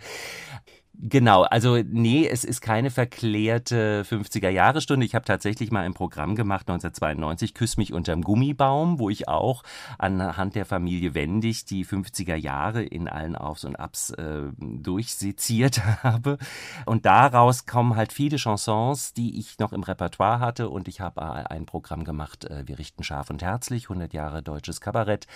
Genau, 1.02 1.44
also 1.44 1.78
nee, 1.78 2.28
es 2.28 2.44
ist 2.44 2.60
keine 2.60 2.92
verklärte 2.92 4.04
50er-Jahre-Stunde. 4.04 5.06
Ich 5.06 5.16
habe 5.16 5.24
tatsächlich 5.24 5.72
mal 5.72 5.86
ein 5.86 5.94
Programm 5.94 6.36
gemacht, 6.36 6.70
1992, 6.70 7.54
Küss 7.54 7.78
mich 7.78 7.94
unterm 7.94 8.22
Gummibaum, 8.22 9.00
wo 9.00 9.10
ich 9.10 9.30
auch 9.30 9.64
anhand 9.98 10.56
der 10.56 10.66
Familie 10.66 11.14
Wendig 11.14 11.64
die 11.64 11.86
50er 11.86 12.36
Jahre 12.36 12.84
in 12.84 13.08
allen 13.08 13.38
Aufs 13.38 13.64
und 13.64 13.78
Abs 13.78 14.10
äh, 14.10 14.42
durchseziert 14.58 15.82
habe. 16.04 16.38
Und 16.86 17.06
daraus 17.06 17.66
kommen 17.66 17.96
halt 17.96 18.12
viele 18.12 18.36
Chansons, 18.38 19.14
die 19.14 19.40
ich 19.40 19.58
noch 19.58 19.72
im 19.72 19.84
Repertoire 19.84 20.42
hatte. 20.42 20.68
Und 20.68 20.90
ich 20.90 21.00
habe 21.00 21.22
ein 21.50 21.66
Programm 21.66 22.04
gemacht, 22.04 22.44
äh, 22.44 22.68
Wir 22.68 22.78
richten 22.78 23.06
scharf 23.06 23.30
und 23.30 23.42
herzlich, 23.42 23.86
100 23.86 24.14
Jahre 24.14 24.44
deutsches 24.44 24.82
Kabarett. 24.82 25.28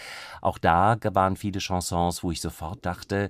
Auch 0.41 0.57
da 0.57 0.97
waren 1.13 1.37
viele 1.37 1.61
Chansons, 1.61 2.21
wo 2.21 2.31
ich 2.31 2.41
sofort 2.41 2.85
dachte, 2.85 3.29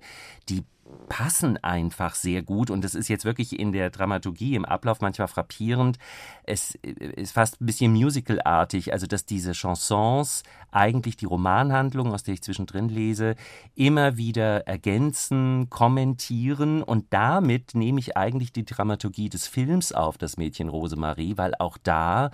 die 0.49 0.63
passen 1.09 1.57
einfach 1.57 2.15
sehr 2.15 2.41
gut 2.41 2.69
und 2.69 2.83
das 2.83 2.95
ist 2.95 3.07
jetzt 3.07 3.25
wirklich 3.25 3.59
in 3.59 3.71
der 3.71 3.89
Dramaturgie, 3.89 4.55
im 4.55 4.65
Ablauf 4.65 5.01
manchmal 5.01 5.27
frappierend. 5.27 5.97
Es 6.43 6.75
ist 6.75 7.33
fast 7.33 7.61
ein 7.61 7.65
bisschen 7.65 7.93
musicalartig, 7.93 8.91
also 8.93 9.07
dass 9.07 9.25
diese 9.25 9.53
Chansons 9.53 10.43
eigentlich 10.71 11.15
die 11.15 11.25
Romanhandlung, 11.25 12.13
aus 12.13 12.23
der 12.23 12.33
ich 12.33 12.41
zwischendrin 12.41 12.89
lese, 12.89 13.35
immer 13.75 14.17
wieder 14.17 14.67
ergänzen, 14.67 15.69
kommentieren 15.69 16.81
und 16.81 17.05
damit 17.11 17.75
nehme 17.75 17.99
ich 17.99 18.17
eigentlich 18.17 18.51
die 18.51 18.65
Dramaturgie 18.65 19.29
des 19.29 19.47
Films 19.47 19.91
auf, 19.91 20.17
das 20.17 20.37
Mädchen 20.37 20.69
Rosemarie, 20.69 21.37
weil 21.37 21.53
auch 21.59 21.77
da 21.77 22.31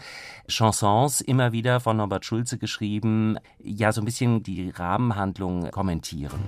Chansons 0.48 1.22
immer 1.22 1.52
wieder 1.52 1.80
von 1.80 1.98
Norbert 1.98 2.26
Schulze 2.26 2.58
geschrieben, 2.58 3.38
ja 3.60 3.92
so 3.92 4.02
ein 4.02 4.06
bisschen 4.06 4.42
die 4.44 4.70
Rahmenhandlung 4.70 5.70
kommentieren. 5.72 6.40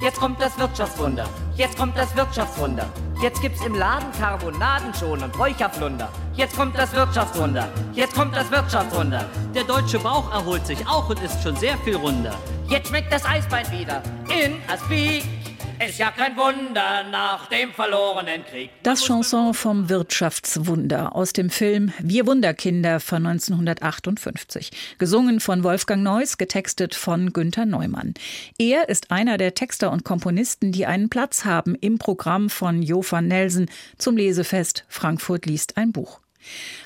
Jetzt 0.00 0.18
kommt 0.18 0.40
das 0.40 0.58
Wirtschaftswunder, 0.58 1.28
jetzt 1.56 1.78
kommt 1.78 1.96
das 1.96 2.14
Wirtschaftswunder. 2.16 2.86
Jetzt 3.22 3.40
gibt's 3.40 3.64
im 3.64 3.74
Laden 3.74 4.10
Karbonaden 4.18 4.92
schon 4.94 5.22
und 5.22 5.38
Räucherflunder. 5.38 6.08
Jetzt 6.34 6.56
kommt 6.56 6.76
das 6.76 6.92
Wirtschaftswunder, 6.92 7.68
jetzt 7.92 8.14
kommt 8.14 8.34
das 8.34 8.50
Wirtschaftswunder. 8.50 9.24
Der 9.54 9.64
deutsche 9.64 9.98
Bauch 9.98 10.32
erholt 10.32 10.66
sich 10.66 10.86
auch 10.88 11.08
und 11.08 11.20
ist 11.20 11.42
schon 11.42 11.56
sehr 11.56 11.76
viel 11.78 11.96
runder. 11.96 12.34
Jetzt 12.68 12.88
schmeckt 12.88 13.12
das 13.12 13.24
Eisbein 13.24 13.70
wieder 13.70 14.02
in 14.28 14.56
Aspik. 14.68 15.41
Ist 15.88 15.98
ja 15.98 16.12
kein 16.12 16.36
Wunder 16.36 17.04
nach 17.10 17.48
dem 17.48 17.72
verlorenen 17.72 18.44
Krieg. 18.44 18.70
Das 18.84 19.04
Chanson 19.04 19.52
vom 19.52 19.88
Wirtschaftswunder 19.88 21.16
aus 21.16 21.32
dem 21.32 21.50
Film 21.50 21.92
Wir 21.98 22.26
Wunderkinder 22.26 23.00
von 23.00 23.26
1958. 23.26 24.70
Gesungen 24.98 25.40
von 25.40 25.64
Wolfgang 25.64 26.04
Neuss, 26.04 26.38
getextet 26.38 26.94
von 26.94 27.32
Günther 27.32 27.66
Neumann. 27.66 28.14
Er 28.58 28.88
ist 28.90 29.10
einer 29.10 29.38
der 29.38 29.54
Texter 29.54 29.90
und 29.90 30.04
Komponisten, 30.04 30.70
die 30.70 30.86
einen 30.86 31.08
Platz 31.08 31.44
haben 31.44 31.74
im 31.74 31.98
Programm 31.98 32.48
von 32.48 32.82
Jo 32.82 33.02
van 33.08 33.26
Nelsen 33.26 33.68
zum 33.98 34.16
Lesefest 34.16 34.84
Frankfurt 34.88 35.46
liest 35.46 35.76
ein 35.76 35.90
Buch. 35.90 36.20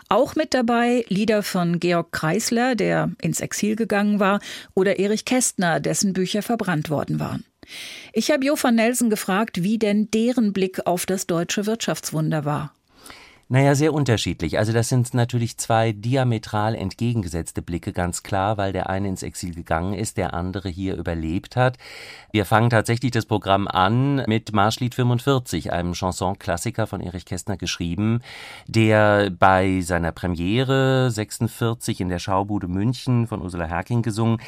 Auch 0.08 0.36
mit 0.36 0.54
dabei 0.54 1.04
Lieder 1.08 1.42
von 1.42 1.80
Georg 1.80 2.12
Kreisler, 2.12 2.74
der 2.74 3.10
ins 3.20 3.40
Exil 3.40 3.76
gegangen 3.76 4.20
war, 4.20 4.40
oder 4.74 4.98
Erich 4.98 5.26
Kästner, 5.26 5.80
dessen 5.80 6.14
Bücher 6.14 6.40
verbrannt 6.40 6.88
worden 6.88 7.20
waren. 7.20 7.44
Ich 8.12 8.30
habe 8.30 8.44
Jo 8.44 8.56
van 8.60 8.76
Nelsen 8.76 9.10
gefragt, 9.10 9.62
wie 9.62 9.78
denn 9.78 10.10
deren 10.10 10.52
Blick 10.52 10.86
auf 10.86 11.06
das 11.06 11.26
deutsche 11.26 11.66
Wirtschaftswunder 11.66 12.44
war. 12.44 12.75
Naja, 13.48 13.76
sehr 13.76 13.94
unterschiedlich. 13.94 14.58
Also 14.58 14.72
das 14.72 14.88
sind 14.88 15.14
natürlich 15.14 15.56
zwei 15.56 15.92
diametral 15.92 16.74
entgegengesetzte 16.74 17.62
Blicke, 17.62 17.92
ganz 17.92 18.24
klar, 18.24 18.56
weil 18.56 18.72
der 18.72 18.90
eine 18.90 19.06
ins 19.06 19.22
Exil 19.22 19.54
gegangen 19.54 19.94
ist, 19.94 20.16
der 20.16 20.34
andere 20.34 20.68
hier 20.68 20.96
überlebt 20.96 21.54
hat. 21.54 21.78
Wir 22.32 22.44
fangen 22.44 22.70
tatsächlich 22.70 23.12
das 23.12 23.24
Programm 23.24 23.68
an 23.68 24.24
mit 24.26 24.52
Marschlied 24.52 24.96
45, 24.96 25.72
einem 25.72 25.92
Chanson-Klassiker 25.92 26.88
von 26.88 27.00
Erich 27.00 27.24
Kästner 27.24 27.56
geschrieben, 27.56 28.20
der 28.66 29.30
bei 29.30 29.80
seiner 29.80 30.10
Premiere 30.10 31.12
46 31.12 32.00
in 32.00 32.08
der 32.08 32.18
Schaubude 32.18 32.66
München 32.66 33.28
von 33.28 33.42
Ursula 33.42 33.66
Herking 33.66 34.02
gesungen, 34.02 34.38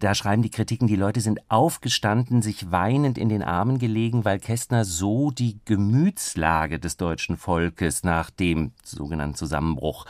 da 0.00 0.14
schreiben 0.14 0.40
die 0.40 0.50
Kritiken, 0.50 0.88
die 0.88 0.96
Leute 0.96 1.20
sind 1.20 1.40
aufgestanden, 1.50 2.40
sich 2.40 2.70
weinend 2.70 3.18
in 3.18 3.28
den 3.28 3.42
Armen 3.42 3.78
gelegen, 3.78 4.24
weil 4.24 4.38
Kästner 4.38 4.86
so 4.86 5.30
die 5.30 5.58
Gemütslage 5.66 6.78
des 6.78 6.96
deutschen 6.96 7.36
Volkes 7.36 8.02
nach 8.02 8.30
dem 8.46 8.72
sogenannten 8.84 9.36
Zusammenbruch 9.36 10.06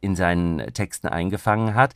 in 0.00 0.16
seinen 0.16 0.58
Texten 0.74 1.08
eingefangen 1.08 1.74
hat. 1.74 1.94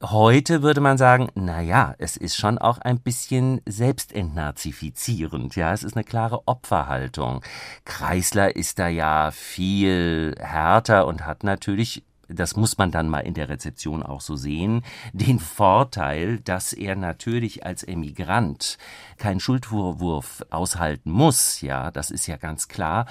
Heute 0.00 0.62
würde 0.62 0.80
man 0.80 0.96
sagen, 0.96 1.28
na 1.34 1.60
ja, 1.60 1.94
es 1.98 2.16
ist 2.16 2.36
schon 2.36 2.56
auch 2.58 2.78
ein 2.78 3.00
bisschen 3.00 3.60
selbstentnazifizierend, 3.66 5.56
ja, 5.56 5.72
es 5.72 5.82
ist 5.82 5.96
eine 5.96 6.04
klare 6.04 6.46
Opferhaltung. 6.46 7.42
Kreisler 7.84 8.54
ist 8.54 8.78
da 8.78 8.86
ja 8.86 9.32
viel 9.32 10.36
härter 10.38 11.06
und 11.08 11.26
hat 11.26 11.42
natürlich 11.42 12.04
das 12.28 12.56
muss 12.56 12.78
man 12.78 12.90
dann 12.90 13.08
mal 13.08 13.20
in 13.20 13.34
der 13.34 13.48
Rezeption 13.48 14.02
auch 14.02 14.20
so 14.20 14.36
sehen, 14.36 14.82
den 15.12 15.38
Vorteil, 15.38 16.38
dass 16.40 16.72
er 16.72 16.94
natürlich 16.94 17.64
als 17.64 17.82
Emigrant 17.82 18.78
keinen 19.16 19.40
Schuldvorwurf 19.40 20.44
aushalten 20.50 21.10
muss, 21.10 21.60
ja, 21.60 21.90
das 21.90 22.10
ist 22.10 22.26
ja 22.26 22.36
ganz 22.36 22.68
klar. 22.68 23.06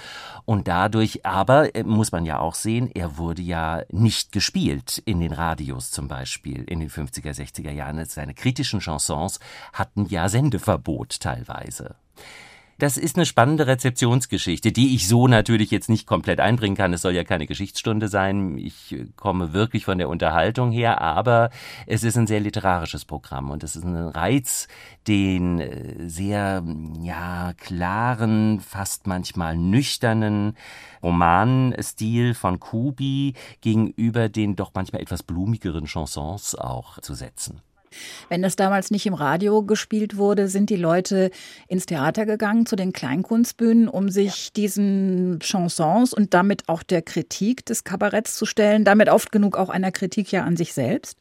Und 0.46 0.68
dadurch 0.68 1.26
aber 1.26 1.76
äh, 1.76 1.84
muss 1.84 2.12
man 2.12 2.26
ja 2.26 2.40
auch 2.40 2.56
sehen, 2.56 2.90
er 2.94 3.18
wurde 3.18 3.42
ja 3.42 3.84
nicht 3.90 4.32
gespielt 4.32 5.02
in 5.06 5.20
den 5.20 5.34
Radios 5.34 5.92
zum 5.92 6.08
Beispiel 6.08 6.64
in 6.64 6.80
den 6.80 6.90
50er, 6.90 7.34
60er 7.34 7.72
Jahren. 7.72 8.04
Seine 8.06 8.34
kritischen 8.34 8.80
Chansons 8.80 9.40
hatten 9.74 10.06
ja 10.06 10.30
Sendeverbot 10.30 11.20
teilweise. 11.20 11.96
Das 12.80 12.96
ist 12.96 13.16
eine 13.16 13.26
spannende 13.26 13.66
Rezeptionsgeschichte, 13.66 14.72
die 14.72 14.94
ich 14.94 15.08
so 15.08 15.28
natürlich 15.28 15.72
jetzt 15.72 15.90
nicht 15.90 16.06
komplett 16.06 16.40
einbringen 16.40 16.78
kann. 16.78 16.94
Es 16.94 17.02
soll 17.02 17.14
ja 17.14 17.24
keine 17.24 17.48
Geschichtsstunde 17.48 18.08
sein. 18.08 18.60
Ich 18.60 18.96
komme 19.16 19.52
wirklich 19.52 19.86
von 19.86 19.98
der 19.98 20.10
Unterhaltung 20.10 20.72
her, 20.72 21.02
aber 21.02 21.50
es 21.88 22.04
ist 22.04 22.18
ein 22.18 22.28
sehr 22.28 22.40
literarisches 22.40 23.04
Programm 23.04 23.50
und 23.50 23.64
es 23.64 23.76
ist 23.76 23.84
ein 23.84 23.96
Reiz, 23.96 24.68
den 25.08 25.60
äh, 25.60 26.08
sehr, 26.08 26.64
ja, 27.02 27.54
klaren, 27.58 28.60
fast 28.60 29.08
manchmal 29.08 29.58
nüchternen 29.58 30.56
Romanstil 31.02 32.36
von 32.36 32.60
Kubi 32.60 33.34
gegenüber 33.62 34.30
den 34.30 34.56
doch 34.56 34.72
manchmal 34.76 35.02
etwas 35.02 35.24
blumigeren 35.24 35.86
Chansons 35.86 36.54
auch 36.54 37.00
zu 37.00 37.16
setzen. 37.16 37.62
Wenn 38.30 38.42
das 38.42 38.56
damals 38.56 38.92
nicht 38.92 39.06
im 39.06 39.14
Radio 39.14 39.64
gespielt 39.64 40.18
wurde, 40.18 40.48
sind 40.48 40.70
die 40.70 40.76
Leute 40.76 41.32
ins 41.68 41.86
Theater 41.86 42.26
gegangen, 42.26 42.66
zu 42.66 42.76
den 42.76 42.94
Kleinkunstbühnen, 42.94 43.88
um 43.88 44.10
sich 44.10 44.52
diesen 44.54 45.40
Chansons 45.42 46.14
und 46.14 46.34
damit 46.34 46.68
auch 46.68 46.84
der 46.84 47.02
Kritik 47.02 47.66
des 47.66 47.84
Kabaretts 47.84 48.36
zu 48.36 48.46
stellen, 48.46 48.84
damit 48.84 49.10
oft 49.10 49.32
genug 49.32 49.58
auch 49.58 49.70
einer 49.70 49.92
Kritik 49.92 50.32
ja 50.32 50.44
an 50.44 50.58
sich 50.58 50.74
selbst? 50.74 51.18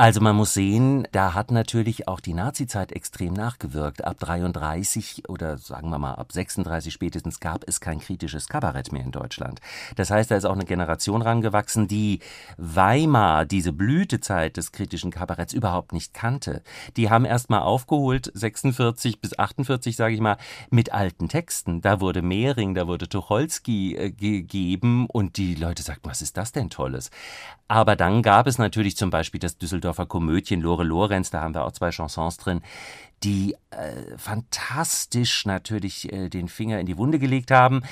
Also 0.00 0.20
man 0.20 0.36
muss 0.36 0.54
sehen, 0.54 1.08
da 1.10 1.34
hat 1.34 1.50
natürlich 1.50 2.06
auch 2.06 2.20
die 2.20 2.32
Nazizeit 2.32 2.92
extrem 2.92 3.32
nachgewirkt. 3.32 4.04
Ab 4.04 4.20
33 4.20 5.28
oder 5.28 5.58
sagen 5.58 5.90
wir 5.90 5.98
mal 5.98 6.14
ab 6.14 6.30
36 6.30 6.94
spätestens 6.94 7.40
gab 7.40 7.64
es 7.66 7.80
kein 7.80 7.98
kritisches 7.98 8.46
Kabarett 8.46 8.92
mehr 8.92 9.02
in 9.02 9.10
Deutschland. 9.10 9.60
Das 9.96 10.12
heißt, 10.12 10.30
da 10.30 10.36
ist 10.36 10.44
auch 10.44 10.52
eine 10.52 10.66
Generation 10.66 11.20
rangewachsen, 11.20 11.88
die 11.88 12.20
Weimar, 12.58 13.44
diese 13.44 13.72
Blütezeit 13.72 14.56
des 14.56 14.70
kritischen 14.70 15.10
Kabaretts 15.10 15.52
überhaupt 15.52 15.92
nicht 15.92 16.14
kannte. 16.14 16.62
Die 16.96 17.10
haben 17.10 17.24
erst 17.24 17.50
mal 17.50 17.62
aufgeholt 17.62 18.30
46 18.32 19.20
bis 19.20 19.36
48, 19.36 19.96
sage 19.96 20.14
ich 20.14 20.20
mal, 20.20 20.36
mit 20.70 20.92
alten 20.92 21.28
Texten. 21.28 21.80
Da 21.80 22.00
wurde 22.00 22.22
Mehring, 22.22 22.76
da 22.76 22.86
wurde 22.86 23.08
Tucholsky 23.08 23.96
äh, 23.96 24.10
gegeben 24.12 25.06
und 25.08 25.38
die 25.38 25.56
Leute 25.56 25.82
sagten, 25.82 26.08
was 26.08 26.22
ist 26.22 26.36
das 26.36 26.52
denn 26.52 26.70
Tolles? 26.70 27.10
Aber 27.66 27.96
dann 27.96 28.22
gab 28.22 28.46
es 28.46 28.58
natürlich 28.58 28.96
zum 28.96 29.10
Beispiel 29.10 29.40
das 29.40 29.58
Düsseldorfer 29.88 30.06
Komödien 30.06 30.60
Lore 30.60 30.84
Lorenz, 30.84 31.30
da 31.30 31.40
haben 31.40 31.54
wir 31.54 31.64
auch 31.64 31.72
zwei 31.72 31.90
Chansons 31.90 32.36
drin, 32.36 32.60
die 33.22 33.56
äh, 33.70 34.16
fantastisch 34.16 35.44
natürlich 35.44 36.12
äh, 36.12 36.28
den 36.28 36.48
Finger 36.48 36.80
in 36.80 36.86
die 36.86 36.96
Wunde 36.96 37.18
gelegt 37.18 37.50
haben 37.50 37.82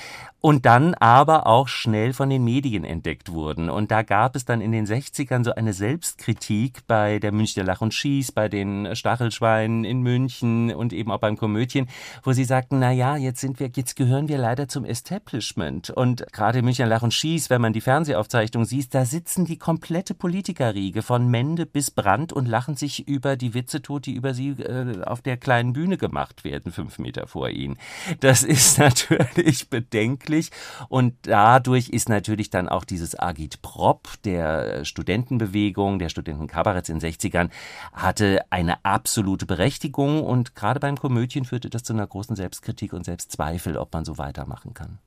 und 0.41 0.65
dann 0.65 0.95
aber 0.95 1.47
auch 1.47 1.67
schnell 1.67 2.13
von 2.13 2.31
den 2.31 2.45
Medien 2.45 2.85
entdeckt 2.85 3.33
wurden. 3.33 3.69
Und 3.69 3.91
da 3.91 4.03
gab 4.03 4.37
es 4.37 4.45
dann 4.45 4.61
in 4.61 4.71
den 4.71 4.87
60ern 4.87 5.45
so 5.45 5.53
eine 5.53 5.73
Selbstkritik 5.73 6.87
bei 6.87 7.19
der 7.19 7.33
Münchner 7.33 7.65
Lach 7.65 7.81
und 7.81 7.93
Schieß, 7.93 8.31
bei 8.31 8.49
den 8.49 8.95
Stachelschweinen 8.95 9.85
in 9.85 10.03
München 10.03 10.73
und 10.73 10.93
eben 10.93 11.11
auch 11.11 11.19
beim 11.19 11.37
Komödien, 11.37 11.89
wo 12.23 12.33
sie 12.33 12.45
sagten, 12.45 12.79
na 12.79 12.93
ja, 12.93 13.17
jetzt 13.17 13.41
sind 13.41 13.59
wir, 13.59 13.71
jetzt 13.75 13.97
gehören 13.97 14.29
wir 14.29 14.39
leider 14.39 14.69
zum 14.69 14.85
Establishment. 14.85 15.91
Und 15.91 16.25
gerade 16.33 16.63
Münchner 16.63 16.87
Lach 16.87 17.03
und 17.03 17.13
Schieß, 17.13 17.51
wenn 17.51 17.61
man 17.61 17.73
die 17.73 17.81
Fernsehaufzeichnung 17.81 18.65
sieht, 18.65 18.95
da 18.95 19.05
sitzen 19.05 19.47
die 19.47 19.59
komplette 19.59 20.15
Politikerriege 20.15 21.03
von 21.03 21.29
Mende 21.29 21.67
bis 21.67 21.91
Brandt 21.91 22.33
und 22.33 22.47
lachen 22.47 22.77
sich 22.77 23.09
über 23.09 23.37
die 23.37 23.53
Witze 23.53 23.83
tot, 23.83 24.07
die 24.07 24.15
über 24.15 24.33
sie 24.33 24.51
äh, 24.51 25.03
auf 25.17 25.23
der 25.23 25.39
kleinen 25.39 25.73
Bühne 25.73 25.97
gemacht 25.97 26.45
werden, 26.45 26.73
fünf 26.73 26.99
Meter 26.99 27.27
vor 27.27 27.49
ihnen. 27.49 27.79
Das 28.21 28.43
ist 28.43 28.79
natürlich 28.79 29.71
bedenklich 29.71 30.51
und 30.91 31.15
dadurch 31.23 31.89
ist 31.89 32.11
natürlich 32.11 32.51
dann 32.51 32.69
auch 32.69 32.85
dieses 32.85 33.19
Agitprop 33.19 34.09
der 34.25 34.85
Studentenbewegung, 34.85 35.99
der 35.99 36.11
Studentenkabaretts 36.11 36.91
in 36.91 36.99
den 36.99 37.11
60ern, 37.11 37.49
hatte 37.95 38.45
eine 38.51 38.85
absolute 38.85 39.47
Berechtigung 39.47 40.23
und 40.23 40.55
gerade 40.55 40.81
beim 40.81 40.99
Komödien 40.99 41.47
führte 41.47 41.71
das 41.71 41.83
zu 41.83 41.95
einer 41.95 42.07
großen 42.07 42.37
Selbstkritik 42.37 42.93
und 42.93 43.05
Selbstzweifel, 43.05 43.79
ob 43.79 43.95
man 43.95 44.05
so 44.05 44.19
weitermachen 44.19 44.75
kann. 44.75 44.99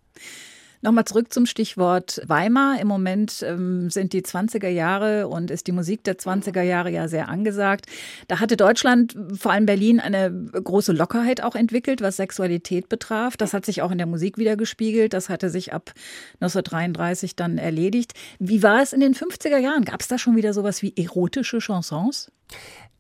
Nochmal 0.82 1.04
zurück 1.04 1.34
zum 1.34 1.46
Stichwort 1.46 2.22
Weimar. 2.26 2.80
Im 2.80 2.88
Moment 2.88 3.44
ähm, 3.46 3.90
sind 3.90 4.14
die 4.14 4.22
20er 4.22 4.70
Jahre 4.70 5.28
und 5.28 5.52
ist 5.52 5.68
die 5.68 5.74
Musik 5.74 6.06
der 6.06 6.18
20er 6.18 6.62
Jahre 6.62 6.90
ja 6.90 7.10
sehr 7.10 7.28
angesagt. 7.28 7.88
Da 8.30 8.40
hatte 8.40 8.56
Deutschland, 8.56 9.18
vor 9.38 9.52
allem 9.52 9.66
Berlin, 9.66 10.00
eine 10.00 10.32
große 10.32 10.94
Lockerheit 10.94 11.44
auch 11.44 11.56
entwickelt, 11.56 12.02
was 12.02 12.16
Sexualität 12.16 12.88
betraf. 12.88 13.36
Das 13.36 13.54
hat 13.54 13.66
sich 13.66 13.82
auch 13.82 13.92
in 13.92 13.98
der 13.98 14.08
Musik 14.08 14.38
wieder 14.38 14.56
gespiegelt. 14.56 15.12
Das 15.12 15.28
hatte 15.28 15.50
sich 15.50 15.74
ab 15.74 15.92
1933 16.36 17.36
dann 17.36 17.58
erledigt. 17.58 18.14
Wie 18.40 18.64
war 18.64 18.82
es 18.82 18.94
in 18.94 19.02
den 19.02 19.16
50er 19.16 19.58
Jahren? 19.58 19.84
Gab 19.84 20.00
es 20.00 20.08
da 20.08 20.18
schon 20.18 20.38
wieder 20.38 20.54
sowas 20.54 20.82
wie 20.82 20.94
erotische 20.96 21.60
Chansons? 21.60 22.32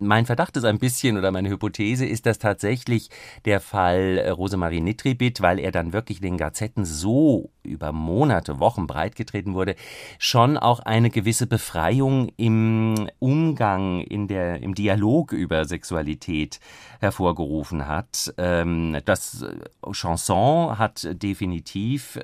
Mein 0.02 0.26
Verdacht 0.26 0.56
ist 0.56 0.64
ein 0.64 0.80
bisschen 0.80 1.18
oder 1.18 1.30
meine 1.30 1.50
Hypothese 1.50 2.06
ist, 2.06 2.26
dass 2.26 2.40
tatsächlich 2.40 3.10
der 3.44 3.60
Fall 3.60 4.18
äh, 4.18 4.30
Rosemarie 4.30 4.80
Nitribit, 4.80 5.42
weil 5.42 5.60
er 5.60 5.72
dann 5.72 5.92
wirklich 5.92 6.22
den 6.22 6.38
Gazetten 6.38 6.86
so 6.86 7.52
über 7.64 7.92
Monate, 7.92 8.60
Wochen 8.62 8.88
breitgetreten 8.88 9.54
wurde, 9.56 9.76
schon 10.18 10.58
auch 10.58 10.80
eine 10.80 11.10
gewisse 11.10 11.48
Befreiung 11.48 12.32
im 12.38 13.10
Umgang, 13.20 14.00
in 14.00 14.30
der, 14.30 14.62
im 14.62 14.74
Dialog 14.74 15.34
über 15.34 15.66
Sexualität 15.66 16.62
hervorgerufen 17.02 17.86
hat. 17.88 18.34
Ähm, 18.38 18.98
das 19.04 19.44
äh, 19.44 19.92
Chanson 19.92 20.78
hat 20.78 21.08
definitiv 21.22 22.20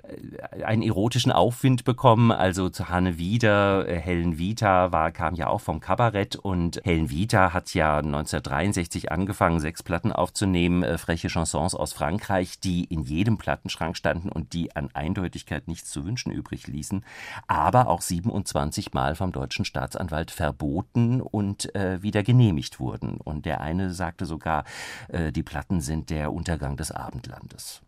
äh, 0.51 0.63
einen 0.63 0.81
erotischen 0.81 1.31
Aufwind 1.33 1.83
bekommen. 1.83 2.31
Also 2.31 2.69
zu 2.69 2.87
Hanne 2.87 3.17
Wieder, 3.17 3.85
Helen 3.85 4.37
Vita 4.37 4.91
war, 4.91 5.11
kam 5.11 5.35
ja 5.35 5.47
auch 5.47 5.61
vom 5.61 5.81
Kabarett 5.81 6.35
und 6.35 6.79
Helen 6.83 7.09
Vita 7.09 7.53
hat 7.53 7.64
ja 7.73 7.97
1963 7.97 9.11
angefangen, 9.11 9.59
sechs 9.59 9.83
Platten 9.83 10.11
aufzunehmen, 10.11 10.83
äh, 10.83 10.97
freche 10.97 11.29
Chansons 11.29 11.75
aus 11.75 11.93
Frankreich, 11.93 12.59
die 12.59 12.83
in 12.83 13.03
jedem 13.03 13.37
Plattenschrank 13.37 13.97
standen 13.97 14.29
und 14.29 14.53
die 14.53 14.75
an 14.75 14.89
Eindeutigkeit 14.93 15.67
nichts 15.67 15.89
zu 15.89 16.05
wünschen 16.05 16.31
übrig 16.31 16.67
ließen, 16.67 17.03
aber 17.47 17.87
auch 17.87 18.01
27 18.01 18.93
Mal 18.93 19.15
vom 19.15 19.31
deutschen 19.31 19.65
Staatsanwalt 19.65 20.31
verboten 20.31 21.21
und 21.21 21.73
äh, 21.75 22.01
wieder 22.01 22.23
genehmigt 22.23 22.79
wurden. 22.79 23.17
Und 23.17 23.45
der 23.45 23.61
eine 23.61 23.93
sagte 23.93 24.25
sogar, 24.25 24.65
äh, 25.07 25.31
die 25.31 25.43
Platten 25.43 25.81
sind 25.81 26.09
der 26.09 26.31
Untergang 26.31 26.77
des 26.77 26.91
Abendlandes. 26.91 27.81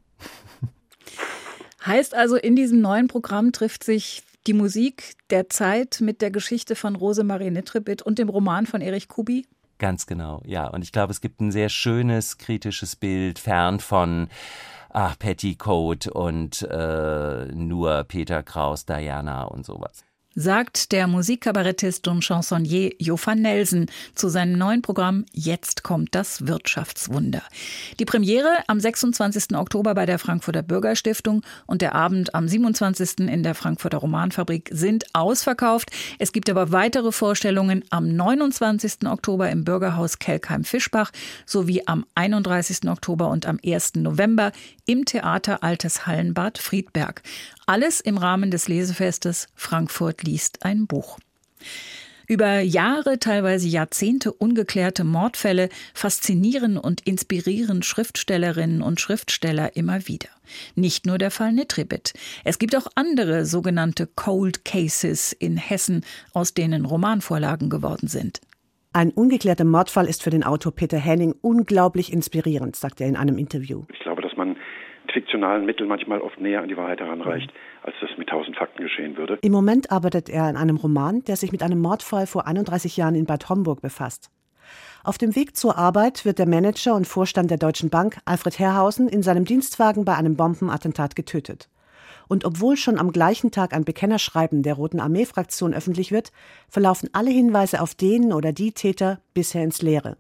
Heißt 1.86 2.16
also, 2.16 2.36
in 2.36 2.56
diesem 2.56 2.82
neuen 2.82 3.08
Programm 3.08 3.52
trifft 3.52 3.84
sich 3.84 4.24
die 4.48 4.54
Musik 4.54 5.16
der 5.30 5.50
Zeit 5.50 6.00
mit 6.02 6.22
der 6.22 6.32
Geschichte 6.32 6.76
von 6.76 6.96
Rosemarie 6.96 7.52
Nitribit 7.52 8.02
und 8.02 8.18
dem 8.18 8.30
Roman 8.30 8.66
von 8.66 8.82
Erich 8.82 9.08
Kubi? 9.08 9.46
Ganz 9.80 10.06
genau, 10.08 10.42
ja. 10.46 10.68
Und 10.68 10.84
ich 10.84 10.92
glaube, 10.92 11.12
es 11.12 11.22
gibt 11.22 11.40
ein 11.40 11.52
sehr 11.52 11.70
schönes, 11.70 12.38
kritisches 12.38 12.96
Bild, 12.96 13.38
fern 13.40 13.80
von 13.80 14.30
ach, 14.90 15.18
Petticoat 15.20 16.08
und 16.08 16.64
äh, 16.64 17.46
nur 17.54 18.04
Peter 18.06 18.42
Kraus, 18.44 18.86
Diana 18.86 19.44
und 19.44 19.66
sowas 19.66 20.04
sagt 20.40 20.92
der 20.92 21.08
Musikkabarettist 21.08 22.08
und 22.08 22.24
Chansonnier 22.24 22.94
Jovan 23.00 23.42
Nelson 23.42 23.88
zu 24.14 24.30
seinem 24.30 24.56
neuen 24.56 24.84
Programm 24.84 25.26
Jetzt 25.34 25.82
kommt 25.82 26.14
das 26.14 26.46
Wirtschaftswunder. 26.46 27.42
Die 28.00 28.06
Premiere 28.06 28.60
am 28.68 28.80
26. 28.80 29.56
Oktober 29.56 29.96
bei 29.96 30.06
der 30.06 30.20
Frankfurter 30.20 30.62
Bürgerstiftung 30.62 31.42
und 31.66 31.82
der 31.82 31.96
Abend 31.96 32.36
am 32.36 32.48
27. 32.48 33.28
in 33.28 33.42
der 33.42 33.56
Frankfurter 33.56 33.98
Romanfabrik 33.98 34.70
sind 34.72 35.06
ausverkauft. 35.14 35.90
Es 36.20 36.32
gibt 36.32 36.52
aber 36.52 36.72
weitere 36.72 37.12
Vorstellungen 37.12 37.84
am 37.90 38.16
29. 38.16 39.08
Oktober 39.08 39.50
im 39.50 39.64
Bürgerhaus 39.64 40.20
Kelkheim-Fischbach 40.20 41.12
sowie 41.48 41.82
am 41.88 42.06
31. 42.14 42.88
Oktober 42.88 43.30
und 43.30 43.48
am 43.48 43.60
1. 43.66 43.96
November 43.96 44.52
im 44.86 45.06
Theater 45.06 45.64
Altes 45.64 46.06
Hallenbad 46.06 46.60
Friedberg. 46.60 47.24
Alles 47.66 48.00
im 48.00 48.18
Rahmen 48.18 48.52
des 48.52 48.68
Lesefestes 48.70 49.48
Frankfurt 49.56 50.27
liest 50.28 50.66
ein 50.66 50.88
Buch. 50.88 51.18
Über 52.30 52.60
Jahre, 52.60 53.20
teilweise 53.20 53.70
Jahrzehnte 53.70 54.34
ungeklärte 54.34 55.06
Mordfälle 55.06 55.70
faszinieren 55.94 56.78
und 56.78 57.00
inspirieren 57.08 57.84
Schriftstellerinnen 57.84 58.82
und 58.82 59.00
Schriftsteller 59.00 59.78
immer 59.78 60.10
wieder. 60.10 60.28
Nicht 60.76 61.06
nur 61.06 61.18
der 61.18 61.32
Fall 61.32 61.54
Nitribit. 61.54 62.14
Es 62.44 62.60
gibt 62.60 62.76
auch 62.76 62.88
andere 62.96 63.46
sogenannte 63.46 64.08
Cold 64.08 64.66
Cases 64.66 65.32
in 65.32 65.56
Hessen, 65.56 66.04
aus 66.34 66.54
denen 66.54 66.84
Romanvorlagen 66.84 67.70
geworden 67.70 68.10
sind. 68.10 68.42
Ein 68.92 69.12
ungeklärter 69.12 69.64
Mordfall 69.64 70.08
ist 70.08 70.22
für 70.22 70.30
den 70.30 70.44
Autor 70.44 70.74
Peter 70.74 70.98
Henning 70.98 71.34
unglaublich 71.42 72.12
inspirierend, 72.12 72.76
sagt 72.76 73.00
er 73.00 73.08
in 73.08 73.16
einem 73.16 73.38
Interview. 73.38 73.86
Ich 73.94 74.00
glaube, 74.00 74.22
dass 74.22 74.36
man 74.36 74.58
fiktionalen 75.18 75.66
Mittel 75.66 75.88
manchmal 75.88 76.22
oft 76.22 76.40
näher 76.40 76.62
an 76.62 76.68
die 76.68 76.78
Wahrheit 76.78 77.00
heranreicht, 77.00 77.52
als 77.82 77.96
das 78.02 78.12
mit 78.18 78.30
tausend 78.30 78.56
Fakten 78.56 78.84
geschehen 78.84 79.18
würde. 79.18 79.40
Im 79.42 79.52
Moment 79.52 79.92
arbeitet 79.92 80.30
er 80.30 80.44
an 80.44 80.56
einem 80.56 80.76
Roman, 80.78 81.24
der 81.24 81.38
sich 81.38 81.52
mit 81.52 81.64
einem 81.64 81.82
Mordfall 81.82 82.28
vor 82.28 82.46
31 82.46 82.98
Jahren 82.98 83.16
in 83.16 83.26
Bad 83.26 83.50
Homburg 83.50 83.82
befasst. 83.82 84.30
Auf 85.04 85.18
dem 85.18 85.36
Weg 85.36 85.56
zur 85.56 85.76
Arbeit 85.76 86.24
wird 86.24 86.38
der 86.38 86.48
Manager 86.48 86.94
und 86.94 87.08
Vorstand 87.08 87.50
der 87.50 87.58
Deutschen 87.58 87.90
Bank, 87.90 88.18
Alfred 88.26 88.60
Herrhausen, 88.60 89.08
in 89.08 89.24
seinem 89.24 89.46
Dienstwagen 89.46 90.06
bei 90.06 90.16
einem 90.16 90.36
Bombenattentat 90.36 91.16
getötet. 91.16 91.68
Und 92.28 92.46
obwohl 92.46 92.78
schon 92.78 93.00
am 93.00 93.12
gleichen 93.12 93.50
Tag 93.50 93.74
ein 93.74 93.86
Bekennerschreiben 93.86 94.62
der 94.62 94.76
Roten 94.76 95.00
Armee-Fraktion 95.00 95.74
öffentlich 95.74 96.12
wird, 96.12 96.32
verlaufen 96.70 97.10
alle 97.14 97.32
Hinweise 97.32 97.82
auf 97.82 97.96
den 97.96 98.34
oder 98.34 98.52
die 98.52 98.74
Täter 98.74 99.20
bisher 99.34 99.64
ins 99.64 99.82
Leere. 99.82 100.18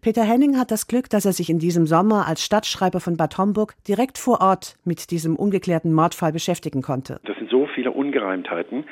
Peter 0.00 0.22
Henning 0.22 0.58
hat 0.58 0.70
das 0.70 0.86
Glück, 0.86 1.08
dass 1.10 1.24
er 1.24 1.32
sich 1.32 1.50
in 1.50 1.58
diesem 1.58 1.86
Sommer 1.86 2.26
als 2.26 2.44
Stadtschreiber 2.44 3.00
von 3.00 3.16
Bad 3.16 3.38
Homburg 3.38 3.74
direkt 3.86 4.18
vor 4.18 4.40
Ort 4.40 4.76
mit 4.84 5.10
diesem 5.10 5.36
ungeklärten 5.36 5.92
Mordfall 5.92 6.32
beschäftigen 6.32 6.82
konnte. 6.82 7.20
Das 7.24 7.36
sind 7.36 7.50
so 7.50 7.66
viele 7.74 7.90
Ungereimtheiten, 7.90 8.84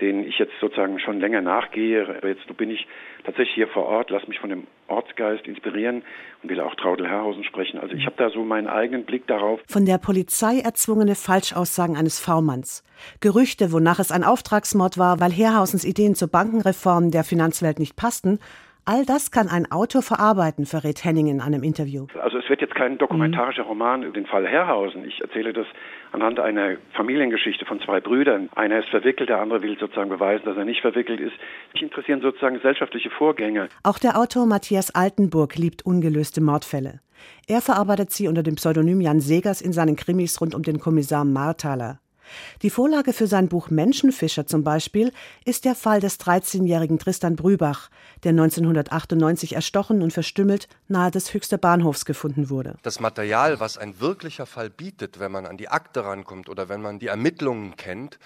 denen 0.00 0.24
ich 0.24 0.38
jetzt 0.38 0.52
sozusagen 0.60 0.98
schon 0.98 1.20
länger 1.20 1.40
nachgehe. 1.40 2.06
Aber 2.16 2.28
jetzt 2.28 2.44
bin 2.56 2.70
ich 2.70 2.86
tatsächlich 3.24 3.54
hier 3.54 3.68
vor 3.68 3.86
Ort, 3.86 4.10
lasse 4.10 4.26
mich 4.28 4.38
von 4.38 4.50
dem 4.50 4.66
Ortsgeist 4.88 5.46
inspirieren 5.46 6.02
und 6.42 6.50
will 6.50 6.60
auch 6.60 6.74
Traudel 6.74 7.08
Herrhausen 7.08 7.44
sprechen. 7.44 7.78
Also 7.78 7.94
ich 7.94 8.06
habe 8.06 8.16
da 8.16 8.30
so 8.30 8.44
meinen 8.44 8.68
eigenen 8.68 9.04
Blick 9.04 9.26
darauf. 9.26 9.60
Von 9.66 9.86
der 9.86 9.98
Polizei 9.98 10.60
erzwungene 10.60 11.14
Falschaussagen 11.14 11.96
eines 11.96 12.20
V-Manns. 12.20 12.84
Gerüchte, 13.20 13.72
wonach 13.72 13.98
es 13.98 14.12
ein 14.12 14.24
Auftragsmord 14.24 14.98
war, 14.98 15.20
weil 15.20 15.32
Herrhausens 15.32 15.84
Ideen 15.84 16.14
zur 16.14 16.28
Bankenreform 16.28 17.10
der 17.10 17.24
Finanzwelt 17.24 17.78
nicht 17.78 17.96
passten, 17.96 18.38
All 18.88 19.04
das 19.04 19.32
kann 19.32 19.48
ein 19.48 19.68
Autor 19.72 20.00
verarbeiten, 20.00 20.64
verrät 20.64 21.02
Henning 21.02 21.26
in 21.26 21.40
einem 21.40 21.64
Interview. 21.64 22.06
Also 22.22 22.38
es 22.38 22.48
wird 22.48 22.60
jetzt 22.60 22.76
kein 22.76 22.98
dokumentarischer 22.98 23.64
mhm. 23.64 23.68
Roman 23.68 24.02
über 24.04 24.12
den 24.12 24.26
Fall 24.26 24.46
Herrhausen. 24.46 25.04
Ich 25.04 25.20
erzähle 25.20 25.52
das 25.52 25.66
anhand 26.12 26.38
einer 26.38 26.76
Familiengeschichte 26.94 27.64
von 27.64 27.80
zwei 27.80 28.00
Brüdern. 28.00 28.48
Einer 28.54 28.78
ist 28.78 28.88
verwickelt, 28.88 29.28
der 29.28 29.40
andere 29.40 29.60
will 29.62 29.76
sozusagen 29.76 30.08
beweisen, 30.08 30.44
dass 30.44 30.56
er 30.56 30.64
nicht 30.64 30.82
verwickelt 30.82 31.18
ist. 31.18 31.34
Mich 31.72 31.82
interessieren 31.82 32.20
sozusagen 32.20 32.54
gesellschaftliche 32.54 33.10
Vorgänge. 33.10 33.68
Auch 33.82 33.98
der 33.98 34.16
Autor 34.16 34.46
Matthias 34.46 34.94
Altenburg 34.94 35.56
liebt 35.56 35.84
ungelöste 35.84 36.40
Mordfälle. 36.40 37.00
Er 37.48 37.62
verarbeitet 37.62 38.12
sie 38.12 38.28
unter 38.28 38.44
dem 38.44 38.54
Pseudonym 38.54 39.00
Jan 39.00 39.18
Segers 39.18 39.62
in 39.62 39.72
seinen 39.72 39.96
Krimis 39.96 40.40
rund 40.40 40.54
um 40.54 40.62
den 40.62 40.78
Kommissar 40.78 41.24
Marthaler. 41.24 41.98
Die 42.62 42.70
Vorlage 42.70 43.12
für 43.12 43.26
sein 43.26 43.48
Buch 43.48 43.70
Menschenfischer 43.70 44.46
zum 44.46 44.64
Beispiel 44.64 45.12
ist 45.44 45.64
der 45.64 45.74
Fall 45.74 46.00
des 46.00 46.18
13-jährigen 46.20 46.98
Tristan 46.98 47.36
Brübach, 47.36 47.90
der 48.24 48.30
1998 48.30 49.54
erstochen 49.54 50.02
und 50.02 50.12
verstümmelt 50.12 50.68
nahe 50.88 51.10
des 51.10 51.32
Höchster 51.34 51.58
Bahnhofs 51.58 52.04
gefunden 52.04 52.50
wurde. 52.50 52.76
Das 52.82 53.00
Material, 53.00 53.60
was 53.60 53.78
ein 53.78 54.00
wirklicher 54.00 54.46
Fall 54.46 54.70
bietet, 54.70 55.18
wenn 55.18 55.32
man 55.32 55.46
an 55.46 55.56
die 55.56 55.68
Akte 55.68 56.04
rankommt 56.04 56.48
oder 56.48 56.68
wenn 56.68 56.80
man 56.80 56.98
die 56.98 57.08
Ermittlungen 57.08 57.76
kennt, 57.76 58.18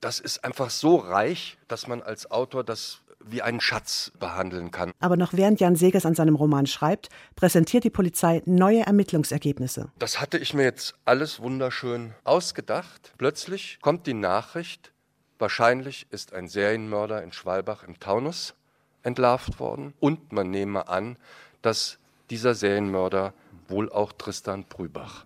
das 0.00 0.20
ist 0.20 0.44
einfach 0.44 0.70
so 0.70 0.96
reich, 0.96 1.58
dass 1.68 1.86
man 1.86 2.02
als 2.02 2.30
Autor 2.30 2.64
das 2.64 3.00
wie 3.24 3.42
einen 3.42 3.60
Schatz 3.60 4.12
behandeln 4.18 4.70
kann. 4.70 4.92
Aber 5.00 5.16
noch 5.16 5.32
während 5.32 5.60
Jan 5.60 5.76
Segers 5.76 6.06
an 6.06 6.14
seinem 6.14 6.34
Roman 6.34 6.66
schreibt, 6.66 7.08
präsentiert 7.36 7.84
die 7.84 7.90
Polizei 7.90 8.42
neue 8.46 8.80
Ermittlungsergebnisse. 8.86 9.90
Das 9.98 10.20
hatte 10.20 10.38
ich 10.38 10.54
mir 10.54 10.62
jetzt 10.62 10.94
alles 11.04 11.40
wunderschön 11.40 12.14
ausgedacht. 12.24 13.12
Plötzlich 13.18 13.78
kommt 13.80 14.06
die 14.06 14.14
Nachricht, 14.14 14.92
wahrscheinlich 15.38 16.06
ist 16.10 16.32
ein 16.32 16.48
Serienmörder 16.48 17.22
in 17.22 17.32
Schwalbach 17.32 17.84
im 17.84 17.98
Taunus 18.00 18.54
entlarvt 19.02 19.60
worden 19.60 19.94
und 20.00 20.32
man 20.32 20.50
nehme 20.50 20.88
an, 20.88 21.16
dass 21.62 21.98
dieser 22.30 22.54
Serienmörder 22.54 23.32
wohl 23.68 23.90
auch 23.90 24.12
Tristan 24.12 24.64
Brübach 24.64 25.24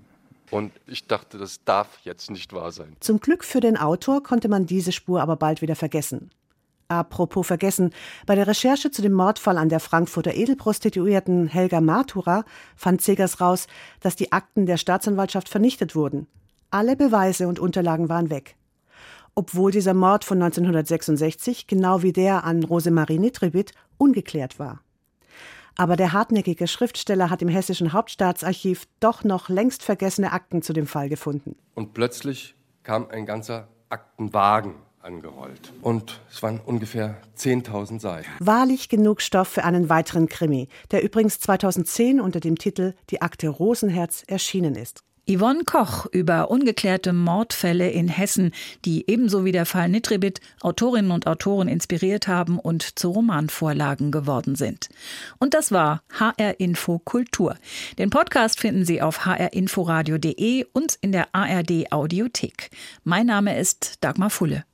und 0.53 0.71
ich 0.87 1.07
dachte, 1.07 1.39
das 1.39 1.65
darf 1.65 1.89
jetzt 2.05 2.31
nicht 2.31 2.53
wahr 2.53 2.73
sein. 2.73 2.95
Zum 3.01 3.21
Glück 3.21 3.43
für 3.43 3.61
den 3.61 3.79
Autor 3.79 4.23
konnte 4.23 4.49
man 4.49 4.67
diese 4.67 4.93
Spur 4.93 5.23
aber 5.23 5.37
bald 5.37 5.63
wieder 5.63 5.77
vergessen. 5.77 6.31
Apropos 6.93 7.47
vergessen, 7.47 7.91
bei 8.27 8.35
der 8.35 8.47
Recherche 8.47 8.91
zu 8.91 9.01
dem 9.01 9.13
Mordfall 9.13 9.57
an 9.57 9.71
der 9.71 9.81
Frankfurter 9.81 10.35
Edelprostituierten 10.35 11.47
Helga 11.47 11.81
Martura 11.81 12.45
fand 12.77 13.01
Zegers 13.01 13.41
raus, 13.41 13.67
dass 14.01 14.15
die 14.15 14.31
Akten 14.31 14.67
der 14.67 14.77
Staatsanwaltschaft 14.77 15.49
vernichtet 15.49 15.95
wurden. 15.95 16.27
Alle 16.71 16.95
Beweise 16.95 17.49
und 17.49 17.59
Unterlagen 17.59 18.11
waren 18.11 18.29
weg. 18.29 18.57
Obwohl 19.35 19.73
dieser 19.73 19.95
Mord 19.95 20.25
von 20.25 20.43
1966, 20.43 21.67
genau 21.67 22.03
wie 22.03 22.13
der 22.13 22.45
an 22.45 22.63
Rosemarie 22.63 23.19
Nitribit, 23.19 23.73
ungeklärt 23.97 24.59
war. 24.59 24.83
Aber 25.79 25.97
der 25.97 26.13
hartnäckige 26.13 26.67
Schriftsteller 26.67 27.31
hat 27.31 27.41
im 27.41 27.49
Hessischen 27.49 27.95
Hauptstaatsarchiv 27.95 28.87
doch 29.01 29.25
noch 29.25 29.49
längst 29.49 29.83
vergessene 29.83 30.33
Akten 30.33 30.61
zu 30.61 30.75
dem 30.75 30.87
Fall 30.87 31.09
gefunden. 31.09 31.57
Und 31.75 31.95
plötzlich 31.95 32.55
kam 32.83 33.09
ein 33.09 33.25
ganzer 33.25 33.69
Aktenwagen 33.89 34.75
angerollt. 35.03 35.73
Und 35.83 36.21
es 36.31 36.43
waren 36.43 36.61
ungefähr 36.65 37.17
10.000 37.37 38.01
Seiten. 38.01 38.29
Wahrlich 38.39 38.89
genug 38.89 39.21
Stoff 39.21 39.49
für 39.49 39.65
einen 39.65 39.89
weiteren 39.89 40.29
Krimi, 40.29 40.69
der 40.91 41.03
übrigens 41.03 41.41
2010 41.41 42.21
unter 42.21 42.41
dem 42.41 42.57
Titel 42.57 42.95
Die 43.11 43.23
Akte 43.23 43.49
Rosenherz 43.49 44.25
erschienen 44.27 44.75
ist. 44.75 45.03
Yvonne 45.31 45.63
Koch 45.65 46.07
über 46.07 46.51
ungeklärte 46.51 47.13
Mordfälle 47.13 47.89
in 47.91 48.09
Hessen, 48.09 48.51
die 48.85 49.09
ebenso 49.09 49.45
wie 49.45 49.53
der 49.53 49.67
Fall 49.67 49.89
Nitribit 49.89 50.41
Autorinnen 50.61 51.13
und 51.13 51.29
Autoren 51.29 51.69
inspiriert 51.69 52.27
haben 52.27 52.59
und 52.59 52.99
zu 52.99 53.11
Romanvorlagen 53.11 54.11
geworden 54.11 54.57
sind. 54.57 54.89
Und 55.39 55.55
das 55.55 55.71
war 55.71 56.03
HR 56.19 56.59
Info 56.59 56.99
Kultur. 56.99 57.57
Den 57.99 58.11
Podcast 58.11 58.59
finden 58.59 58.85
Sie 58.85 59.01
auf 59.01 59.25
hrinforadio.de 59.25 60.67
und 60.73 60.99
in 61.01 61.13
der 61.13 61.33
ARD 61.33 61.93
Audiothek. 61.93 62.71
Mein 63.05 63.27
Name 63.27 63.57
ist 63.57 64.03
Dagmar 64.03 64.31
Fulle. 64.31 64.65